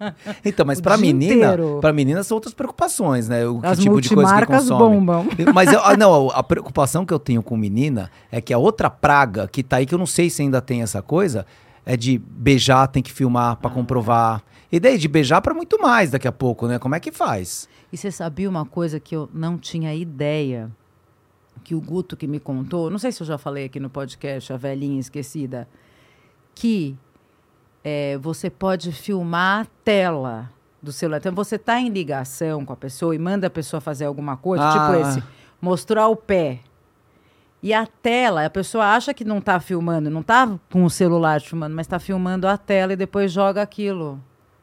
Então, 0.44 0.64
mas 0.66 0.80
dia 0.80 0.96
menina, 0.96 1.34
inteiro. 1.34 1.78
pra 1.80 1.92
menina 1.92 2.22
são 2.22 2.36
outras 2.36 2.54
preocupações, 2.54 3.28
né? 3.28 3.46
O 3.46 3.60
que 3.60 3.66
As 3.66 3.78
tipo 3.78 4.00
de 4.00 4.08
coisa 4.14 4.40
que 4.40 4.46
consome. 4.46 4.78
bombam. 4.96 5.26
Mas 5.54 5.72
eu- 5.72 5.80
ah, 5.84 5.96
não, 5.96 6.30
a 6.30 6.42
preocupação 6.42 7.04
que 7.04 7.12
eu 7.12 7.18
tenho 7.18 7.42
com 7.42 7.56
menina 7.56 8.10
é 8.32 8.40
que 8.40 8.52
a 8.52 8.58
outra 8.58 8.88
praga 8.88 9.46
que 9.46 9.62
tá 9.62 9.76
aí, 9.76 9.86
que 9.86 9.94
eu 9.94 9.98
não 9.98 10.06
sei 10.06 10.30
se 10.30 10.42
ainda 10.42 10.60
tem 10.60 10.82
essa 10.82 11.02
coisa, 11.02 11.44
é 11.84 11.96
de 11.96 12.18
beijar, 12.18 12.86
tem 12.88 13.02
que 13.02 13.12
filmar 13.12 13.56
pra 13.56 13.70
comprovar. 13.70 14.42
E 14.72 14.78
daí 14.78 14.96
de 14.98 15.08
beijar 15.08 15.40
pra 15.40 15.52
muito 15.52 15.80
mais 15.80 16.10
daqui 16.12 16.28
a 16.28 16.32
pouco, 16.32 16.66
né? 16.66 16.78
Como 16.78 16.94
é 16.94 17.00
que 17.00 17.10
faz? 17.10 17.68
E 17.92 17.96
você 17.96 18.10
sabia 18.10 18.48
uma 18.48 18.64
coisa 18.64 19.00
que 19.00 19.14
eu 19.16 19.28
não 19.34 19.58
tinha 19.58 19.94
ideia? 19.94 20.70
Que 21.64 21.74
o 21.74 21.80
Guto 21.80 22.16
que 22.16 22.26
me 22.26 22.40
contou, 22.40 22.88
não 22.88 22.98
sei 22.98 23.12
se 23.12 23.20
eu 23.22 23.26
já 23.26 23.36
falei 23.36 23.64
aqui 23.66 23.78
no 23.80 23.90
podcast, 23.90 24.52
a 24.52 24.56
velhinha 24.56 24.98
esquecida, 24.98 25.68
que 26.54 26.96
é, 27.84 28.18
você 28.18 28.48
pode 28.50 28.92
filmar 28.92 29.62
a 29.62 29.66
tela 29.84 30.50
do 30.82 30.92
celular. 30.92 31.18
Então 31.18 31.34
você 31.34 31.58
tá 31.58 31.78
em 31.80 31.88
ligação 31.88 32.64
com 32.64 32.72
a 32.72 32.76
pessoa 32.76 33.14
e 33.14 33.18
manda 33.18 33.46
a 33.46 33.50
pessoa 33.50 33.80
fazer 33.80 34.04
alguma 34.06 34.36
coisa, 34.36 34.64
Ah. 34.64 34.72
tipo 34.72 35.08
esse, 35.08 35.22
mostrar 35.60 36.06
o 36.08 36.16
pé. 36.16 36.60
E 37.62 37.74
a 37.74 37.86
tela, 37.86 38.46
a 38.46 38.50
pessoa 38.50 38.86
acha 38.94 39.12
que 39.12 39.22
não 39.24 39.38
tá 39.40 39.60
filmando, 39.60 40.08
não 40.08 40.22
tá 40.22 40.58
com 40.70 40.84
o 40.84 40.88
celular 40.90 41.40
filmando, 41.42 41.76
mas 41.76 41.86
tá 41.86 41.98
filmando 41.98 42.48
a 42.48 42.56
tela 42.56 42.94
e 42.94 42.96
depois 42.96 43.30
joga 43.30 43.60
aquilo 43.60 44.18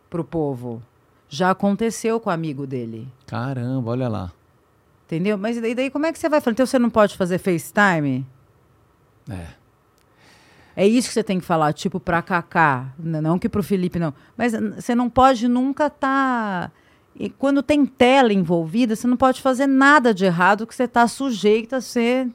pro 0.10 0.24
povo. 0.24 0.82
Já 1.30 1.52
aconteceu 1.52 2.20
com 2.20 2.30
o 2.30 2.34
amigo 2.34 2.66
dele. 2.66 3.08
Caramba, 3.28 3.92
olha 3.92 4.08
lá. 4.08 4.32
Entendeu? 5.06 5.38
Mas 5.38 5.58
e 5.58 5.62
daí, 5.62 5.76
daí 5.76 5.90
como 5.92 6.06
é 6.08 6.12
que 6.12 6.18
você 6.18 6.28
vai 6.28 6.42
falar? 6.42 6.54
Então 6.54 6.66
você 6.66 6.80
não 6.80 6.90
pode 6.90 7.16
fazer 7.16 7.38
FaceTime? 7.38 8.26
É. 9.30 9.48
É 10.80 10.86
isso 10.86 11.08
que 11.08 11.14
você 11.16 11.24
tem 11.24 11.40
que 11.40 11.46
falar, 11.46 11.74
tipo 11.74 12.00
pra 12.00 12.22
Kaká, 12.22 12.94
não 13.00 13.40
que 13.40 13.50
pro 13.50 13.64
Felipe 13.64 13.98
não. 13.98 14.14
Mas 14.38 14.54
você 14.76 14.94
não 14.94 15.10
pode 15.10 15.48
nunca 15.48 15.88
estar 15.88 16.72
e 17.20 17.30
quando 17.30 17.64
tem 17.64 17.86
tela 17.86 18.32
envolvida, 18.32 18.96
você 18.96 19.08
não 19.08 19.18
pode 19.18 19.42
fazer 19.42 19.66
nada 19.66 20.14
de 20.14 20.26
errado 20.26 20.68
que 20.68 20.76
você 20.76 20.84
está 20.84 21.08
sujeito 21.08 21.76
a 21.76 21.82
ser 21.82 22.30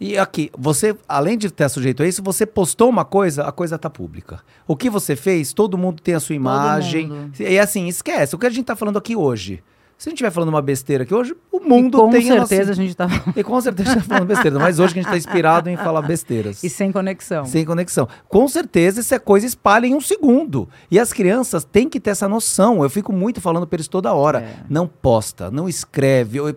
E 0.00 0.18
aqui, 0.18 0.50
você, 0.58 0.96
além 1.08 1.38
de 1.38 1.48
ter 1.48 1.68
sujeito 1.68 2.02
a 2.02 2.08
isso, 2.08 2.22
você 2.22 2.44
postou 2.44 2.88
uma 2.88 3.04
coisa, 3.04 3.44
a 3.44 3.52
coisa 3.52 3.78
tá 3.78 3.88
pública. 3.88 4.40
O 4.66 4.74
que 4.74 4.90
você 4.90 5.14
fez, 5.14 5.52
todo 5.52 5.78
mundo 5.78 6.02
tem 6.02 6.14
a 6.16 6.20
sua 6.20 6.34
imagem. 6.34 7.30
E 7.38 7.56
assim, 7.56 7.86
esquece. 7.86 8.34
O 8.34 8.38
que 8.38 8.46
a 8.46 8.50
gente 8.50 8.66
tá 8.66 8.74
falando 8.74 8.98
aqui 8.98 9.14
hoje. 9.14 9.62
Se 9.98 10.08
a 10.08 10.10
gente 10.10 10.18
estiver 10.18 10.30
falando 10.30 10.50
uma 10.50 10.62
besteira 10.62 11.02
aqui 11.02 11.12
hoje, 11.12 11.34
o 11.50 11.58
mundo 11.58 11.98
e 11.98 12.00
com 12.02 12.10
tem 12.10 12.30
a 12.30 12.34
nossa- 12.36 12.46
certeza 12.46 12.70
a 12.70 12.74
gente 12.76 12.94
tá 12.96 13.08
E 13.34 13.42
com 13.42 13.60
certeza 13.60 13.90
a 13.90 13.94
gente 13.94 14.02
tá 14.04 14.08
falando 14.14 14.28
besteira. 14.28 14.56
Mas 14.56 14.78
hoje 14.78 14.92
que 14.94 15.00
a 15.00 15.02
gente 15.02 15.10
tá 15.10 15.16
inspirado 15.18 15.68
em 15.68 15.76
falar 15.76 16.02
besteiras. 16.02 16.62
e 16.62 16.70
sem 16.70 16.92
conexão. 16.92 17.44
Sem 17.44 17.64
conexão. 17.64 18.06
Com 18.28 18.46
certeza 18.46 19.00
essa 19.00 19.18
coisa 19.18 19.44
espalha 19.44 19.86
em 19.88 19.96
um 19.96 20.00
segundo. 20.00 20.68
E 20.88 21.00
as 21.00 21.12
crianças 21.12 21.64
têm 21.64 21.88
que 21.88 21.98
ter 21.98 22.10
essa 22.10 22.28
noção. 22.28 22.84
Eu 22.84 22.88
fico 22.88 23.12
muito 23.12 23.40
falando 23.40 23.66
para 23.66 23.74
eles 23.74 23.88
toda 23.88 24.12
hora. 24.14 24.38
É. 24.38 24.56
Não 24.70 24.86
posta, 24.86 25.50
não 25.50 25.68
escreve, 25.68 26.38
ou, 26.40 26.48
eh, 26.48 26.54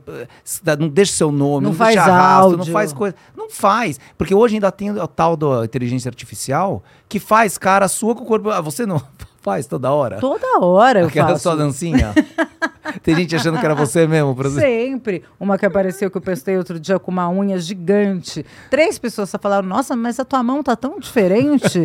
não 0.78 0.88
deixa 0.88 1.14
seu 1.14 1.32
nome, 1.32 1.64
Não 1.64 1.72
não, 1.72 1.78
faz 1.78 1.96
deixa 1.96 2.08
não 2.12 2.24
áudio. 2.24 2.72
faz 2.72 2.94
coisa. 2.94 3.16
Não 3.36 3.50
faz. 3.50 4.00
Porque 4.20 4.36
hoje 4.36 4.54
ainda 4.58 4.72
tem 4.72 4.92
o 4.92 5.08
tal 5.08 5.36
da 5.36 5.66
inteligência 5.66 6.10
artificial 6.10 6.84
que 7.10 7.18
faz 7.20 7.58
cara 7.58 7.88
sua 7.88 8.14
com 8.14 8.24
o 8.24 8.28
corpo. 8.28 8.52
Ah, 8.52 8.62
você 8.62 8.86
não 8.86 9.02
faz 9.42 9.66
toda 9.66 9.92
hora? 9.92 10.18
Toda 10.20 10.60
hora 10.60 11.02
eu 11.02 11.08
Aquela 11.08 11.30
faço. 11.30 11.44
sua 11.44 11.56
dancinha. 11.56 12.14
tem 13.04 13.16
gente 13.16 13.36
achando 13.36 13.60
que 13.60 13.66
era 13.66 13.76
você 13.76 14.08
mesmo. 14.08 14.36
Por 14.36 14.46
exemplo. 14.46 14.70
Sempre. 14.70 15.24
Uma 15.40 15.58
que 15.58 15.66
apareceu 15.66 16.10
que 16.10 16.18
eu 16.18 16.22
postei 16.22 16.58
outro 16.58 16.80
dia 16.80 17.00
com 17.00 17.12
uma 17.12 17.30
unha 17.30 17.58
gigante. 17.58 18.46
Três 18.70 18.98
pessoas 19.00 19.30
só 19.30 19.38
falaram: 19.40 19.68
Nossa, 19.68 19.96
mas 19.96 20.20
a 20.20 20.26
tua 20.26 20.42
mão 20.44 20.62
tá 20.64 20.76
tão 20.76 21.00
diferente. 21.00 21.80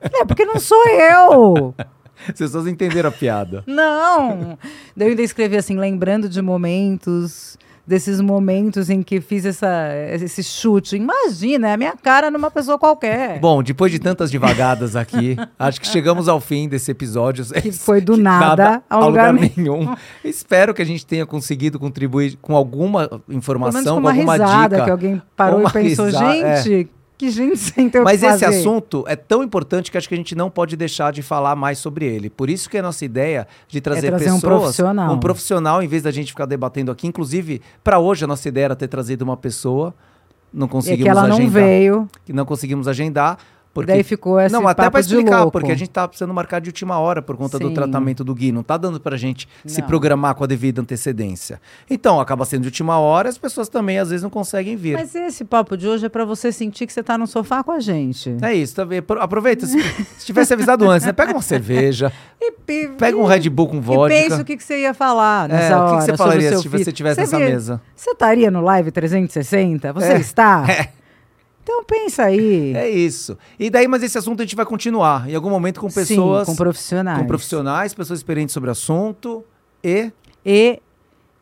é, 0.00 0.24
porque 0.24 0.44
não 0.44 0.58
sou 0.58 0.84
eu. 0.88 1.74
As 2.28 2.38
pessoas 2.38 2.68
entenderam 2.68 3.08
a 3.08 3.12
piada. 3.12 3.64
Não! 3.66 4.56
Daí 4.96 5.08
eu 5.08 5.10
ainda 5.10 5.22
escrevi 5.22 5.56
assim, 5.56 5.76
lembrando 5.76 6.28
de 6.28 6.40
momentos, 6.40 7.58
desses 7.86 8.20
momentos 8.20 8.88
em 8.88 9.02
que 9.02 9.20
fiz 9.20 9.44
essa, 9.44 9.88
esse 10.12 10.42
chute. 10.42 10.96
Imagina, 10.96 11.68
é 11.68 11.72
a 11.74 11.76
minha 11.76 11.94
cara 11.96 12.30
numa 12.30 12.50
pessoa 12.50 12.78
qualquer. 12.78 13.38
Bom, 13.40 13.62
depois 13.62 13.90
de 13.90 13.98
tantas 13.98 14.30
devagadas 14.30 14.94
aqui, 14.94 15.36
acho 15.58 15.80
que 15.80 15.86
chegamos 15.86 16.28
ao 16.28 16.40
fim 16.40 16.68
desse 16.68 16.90
episódio. 16.90 17.44
Que 17.44 17.72
foi 17.72 18.00
do 18.00 18.16
nada 18.18 18.82
ao 18.88 19.08
lugar 19.08 19.32
nenhum. 19.32 19.94
Espero 20.24 20.72
que 20.72 20.82
a 20.82 20.86
gente 20.86 21.04
tenha 21.04 21.26
conseguido 21.26 21.78
contribuir 21.78 22.36
com 22.40 22.56
alguma 22.56 23.08
informação, 23.28 23.96
com 23.96 24.02
com 24.02 24.08
uma 24.08 24.10
alguma 24.10 24.32
risada, 24.32 24.76
dica. 24.76 24.84
que 24.84 24.90
alguém 24.90 25.22
parou 25.36 25.60
Uma 25.60 25.68
e 25.68 25.72
pensou, 25.72 26.06
risada, 26.06 26.36
é. 26.36 26.86
que 27.90 28.00
Mas 28.00 28.22
esse 28.22 28.44
assunto 28.44 29.04
é 29.06 29.16
tão 29.16 29.42
importante 29.42 29.90
que 29.90 29.98
acho 29.98 30.08
que 30.08 30.14
a 30.14 30.16
gente 30.16 30.34
não 30.34 30.50
pode 30.50 30.76
deixar 30.76 31.12
de 31.12 31.22
falar 31.22 31.54
mais 31.54 31.78
sobre 31.78 32.06
ele. 32.06 32.30
Por 32.30 32.48
isso 32.48 32.68
que 32.68 32.78
a 32.78 32.82
nossa 32.82 33.04
ideia 33.04 33.46
de 33.68 33.80
trazer, 33.80 34.08
trazer 34.08 34.30
um 34.30 34.34
pessoas, 34.34 34.62
profissional. 34.62 35.12
um 35.12 35.18
profissional, 35.18 35.82
em 35.82 35.88
vez 35.88 36.02
da 36.02 36.10
gente 36.10 36.28
ficar 36.28 36.46
debatendo 36.46 36.90
aqui. 36.90 37.06
Inclusive, 37.06 37.60
para 37.82 37.98
hoje 37.98 38.24
a 38.24 38.26
nossa 38.26 38.48
ideia 38.48 38.66
era 38.66 38.76
ter 38.76 38.88
trazido 38.88 39.22
uma 39.22 39.36
pessoa, 39.36 39.94
não 40.52 40.66
E 40.66 40.70
conseguimos 40.70 41.02
que 41.04 41.08
ela 41.08 41.26
não 41.26 41.36
agendar, 41.36 41.52
veio, 41.52 42.08
que 42.24 42.32
não 42.32 42.44
conseguimos 42.44 42.88
agendar. 42.88 43.38
Porque 43.74 43.90
daí 43.90 44.02
ficou 44.02 44.38
esse 44.38 44.52
não, 44.52 44.68
até 44.68 44.88
de 44.90 44.98
explicar, 45.00 45.50
porque 45.50 45.72
a 45.72 45.74
gente 45.74 45.88
tá 45.90 46.06
precisando 46.06 46.34
marcar 46.34 46.60
de 46.60 46.68
última 46.68 46.98
hora 46.98 47.22
por 47.22 47.36
conta 47.36 47.58
do 47.58 47.68
Sim. 47.68 47.74
tratamento 47.74 48.22
do 48.22 48.34
Gui. 48.34 48.52
Não 48.52 48.62
tá 48.62 48.76
dando 48.76 49.00
pra 49.00 49.16
gente 49.16 49.48
se 49.64 49.80
Não. 49.80 49.88
programar 49.88 50.34
com 50.34 50.44
a 50.44 50.46
devida 50.46 50.82
antecedência. 50.82 51.60
Então, 51.88 52.20
acaba 52.20 52.44
sendo 52.44 52.62
de 52.62 52.68
última 52.68 52.98
hora, 52.98 53.28
as 53.30 53.38
pessoas 53.38 53.68
também 53.70 53.98
às 53.98 54.10
vezes 54.10 54.22
não 54.22 54.28
conseguem 54.30 54.76
vir. 54.76 54.94
Mas 54.98 55.14
esse 55.14 55.42
papo 55.44 55.76
de 55.76 55.88
hoje 55.88 56.04
é 56.04 56.08
pra 56.10 56.24
você 56.26 56.52
sentir 56.52 56.86
que 56.86 56.92
você 56.92 57.02
tá 57.02 57.16
no 57.16 57.26
sofá 57.26 57.62
com 57.64 57.72
a 57.72 57.80
gente. 57.80 58.36
É 58.42 58.52
isso, 58.54 58.74
tá 58.76 58.86
Aproveita, 59.20 59.64
se, 59.66 59.80
se 60.18 60.26
tivesse 60.26 60.52
avisado 60.52 60.88
antes, 60.90 61.06
né? 61.06 61.12
Pega 61.12 61.32
uma 61.32 61.40
cerveja, 61.42 62.12
E, 62.40 62.52
e- 62.72 62.88
pega 62.88 63.16
um 63.16 63.24
Red 63.24 63.48
Bull 63.48 63.68
com 63.68 63.76
E 63.76 63.80
vodka. 63.80 64.14
pensa 64.16 64.42
o 64.42 64.44
que, 64.44 64.56
que 64.56 64.64
você 64.64 64.80
ia 64.80 64.92
falar 64.92 65.48
É, 65.48 65.52
nessa 65.54 65.76
o 65.78 65.80
que 65.80 65.86
que 65.86 65.92
hora. 65.94 66.00
você 66.04 66.16
falaria 66.16 66.58
se 66.58 66.68
você 66.68 66.78
filho. 66.78 66.92
tivesse 66.92 67.20
nessa 67.20 67.38
mesa? 67.38 67.80
Você 67.96 68.10
estaria 68.10 68.50
no 68.50 68.60
Live 68.60 68.90
360? 68.90 69.92
Você 69.92 70.12
É. 70.12 70.18
está? 70.18 70.64
É. 70.68 70.88
Pensa 71.86 72.24
aí. 72.24 72.74
É 72.74 72.88
isso. 72.88 73.36
E 73.58 73.70
daí, 73.70 73.88
mas 73.88 74.02
esse 74.02 74.16
assunto 74.16 74.40
a 74.40 74.44
gente 74.44 74.56
vai 74.56 74.64
continuar. 74.64 75.28
Em 75.28 75.34
algum 75.34 75.50
momento 75.50 75.80
com 75.80 75.88
pessoas. 75.88 76.46
Sim, 76.46 76.52
com 76.52 76.56
profissionais. 76.56 77.18
com 77.18 77.26
profissionais, 77.26 77.94
pessoas 77.94 78.18
experientes 78.18 78.52
sobre 78.52 78.68
o 78.68 78.72
assunto. 78.72 79.44
E. 79.82 80.10
E 80.44 80.80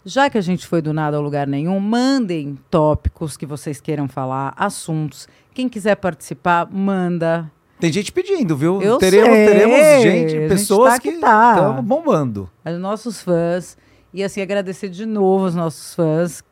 já 0.04 0.30
que 0.30 0.38
a 0.38 0.40
gente 0.40 0.66
foi 0.66 0.80
do 0.80 0.92
nada 0.92 1.16
ao 1.16 1.22
lugar 1.22 1.46
nenhum, 1.46 1.78
mandem 1.78 2.58
tópicos 2.70 3.36
que 3.36 3.44
vocês 3.44 3.80
queiram 3.80 4.08
falar, 4.08 4.54
assuntos. 4.56 5.28
Quem 5.52 5.68
quiser 5.68 5.96
participar, 5.96 6.68
manda. 6.70 7.50
Tem 7.78 7.92
gente 7.92 8.12
pedindo, 8.12 8.56
viu? 8.56 8.80
Eu 8.82 8.98
teremos, 8.98 9.34
sei, 9.34 9.46
teremos 9.46 9.78
a 9.78 10.00
gente, 10.00 10.30
gente 10.30 10.48
pessoas 10.48 10.94
tá 10.94 11.00
que 11.00 11.12
que 11.12 11.18
tá. 11.18 11.54
estão 11.54 11.82
bombando. 11.82 12.50
Os 12.64 12.78
nossos 12.78 13.22
fãs. 13.22 13.76
E 14.12 14.24
assim, 14.24 14.40
agradecer 14.40 14.88
de 14.88 15.06
novo 15.06 15.44
os 15.44 15.54
nossos 15.54 15.94
fãs, 15.94 16.42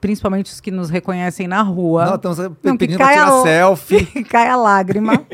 principalmente 0.00 0.52
os 0.52 0.60
que 0.60 0.70
nos 0.70 0.88
reconhecem 0.90 1.46
na 1.46 1.62
rua. 1.62 2.06
Não, 2.06 2.14
estamos 2.14 2.38
Não, 2.38 2.72
que 2.72 2.78
pedindo 2.78 2.98
caia 2.98 3.24
tirar 3.24 3.34
o- 3.34 3.42
selfie. 3.42 4.06
Cai 4.24 4.48
a 4.48 4.56
lágrima. 4.56 5.12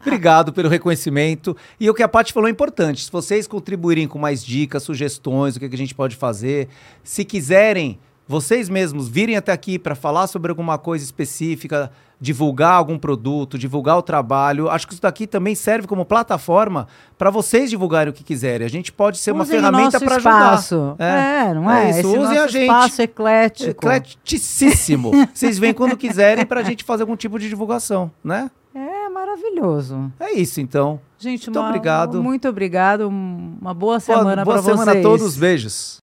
Obrigado 0.00 0.52
pelo 0.52 0.68
reconhecimento. 0.68 1.56
E 1.78 1.88
o 1.88 1.94
que 1.94 2.02
a 2.02 2.08
Paty 2.08 2.32
falou 2.32 2.48
é 2.48 2.50
importante. 2.50 3.04
Se 3.04 3.12
vocês 3.12 3.46
contribuírem 3.46 4.08
com 4.08 4.18
mais 4.18 4.44
dicas, 4.44 4.82
sugestões, 4.82 5.56
o 5.56 5.60
que, 5.60 5.68
que 5.68 5.74
a 5.74 5.78
gente 5.78 5.94
pode 5.94 6.16
fazer, 6.16 6.68
se 7.04 7.24
quiserem, 7.24 7.98
vocês 8.32 8.70
mesmos 8.70 9.08
virem 9.10 9.36
até 9.36 9.52
aqui 9.52 9.78
para 9.78 9.94
falar 9.94 10.26
sobre 10.26 10.50
alguma 10.50 10.78
coisa 10.78 11.04
específica, 11.04 11.90
divulgar 12.18 12.72
algum 12.72 12.98
produto, 12.98 13.58
divulgar 13.58 13.98
o 13.98 14.02
trabalho, 14.02 14.70
acho 14.70 14.86
que 14.86 14.94
isso 14.94 15.02
daqui 15.02 15.26
também 15.26 15.54
serve 15.54 15.86
como 15.86 16.02
plataforma 16.02 16.86
para 17.18 17.28
vocês 17.28 17.68
divulgarem 17.68 18.10
o 18.10 18.14
que 18.14 18.24
quiserem. 18.24 18.66
A 18.66 18.70
gente 18.70 18.90
pode 18.90 19.18
ser 19.18 19.32
uma 19.32 19.42
Usem 19.42 19.58
o 19.58 19.60
ferramenta 19.60 20.00
para 20.00 20.16
ajudar. 20.16 20.64
É. 20.98 21.48
É, 21.50 21.54
não 21.54 21.70
É 21.70 21.84
é? 21.86 21.90
isso, 21.90 21.98
Esse 21.98 22.18
usem 22.18 22.38
a 22.38 22.46
gente. 22.46 22.62
espaço 22.62 23.02
eclético. 23.02 23.70
Ecleticíssimo. 23.70 25.10
Vocês 25.34 25.58
vêm 25.58 25.74
quando 25.74 25.94
quiserem 25.94 26.46
para 26.46 26.60
a 26.60 26.62
gente 26.64 26.84
fazer 26.84 27.02
algum 27.02 27.16
tipo 27.16 27.38
de 27.38 27.50
divulgação, 27.50 28.10
né? 28.24 28.50
É 28.74 29.08
maravilhoso. 29.10 30.10
É 30.18 30.32
isso, 30.32 30.58
então. 30.58 30.98
Gente, 31.18 31.48
Muito 31.48 31.58
uma- 31.60 31.68
obrigado. 31.68 32.22
Muito 32.22 32.48
obrigado. 32.48 33.08
Uma 33.08 33.74
boa 33.74 33.74
Boa, 33.74 34.00
semana 34.00 34.42
boa 34.42 34.54
para 34.56 34.62
vocês. 34.62 34.78
semana 34.78 34.98
a 34.98 35.02
todos. 35.02 35.36
Beijos. 35.36 36.00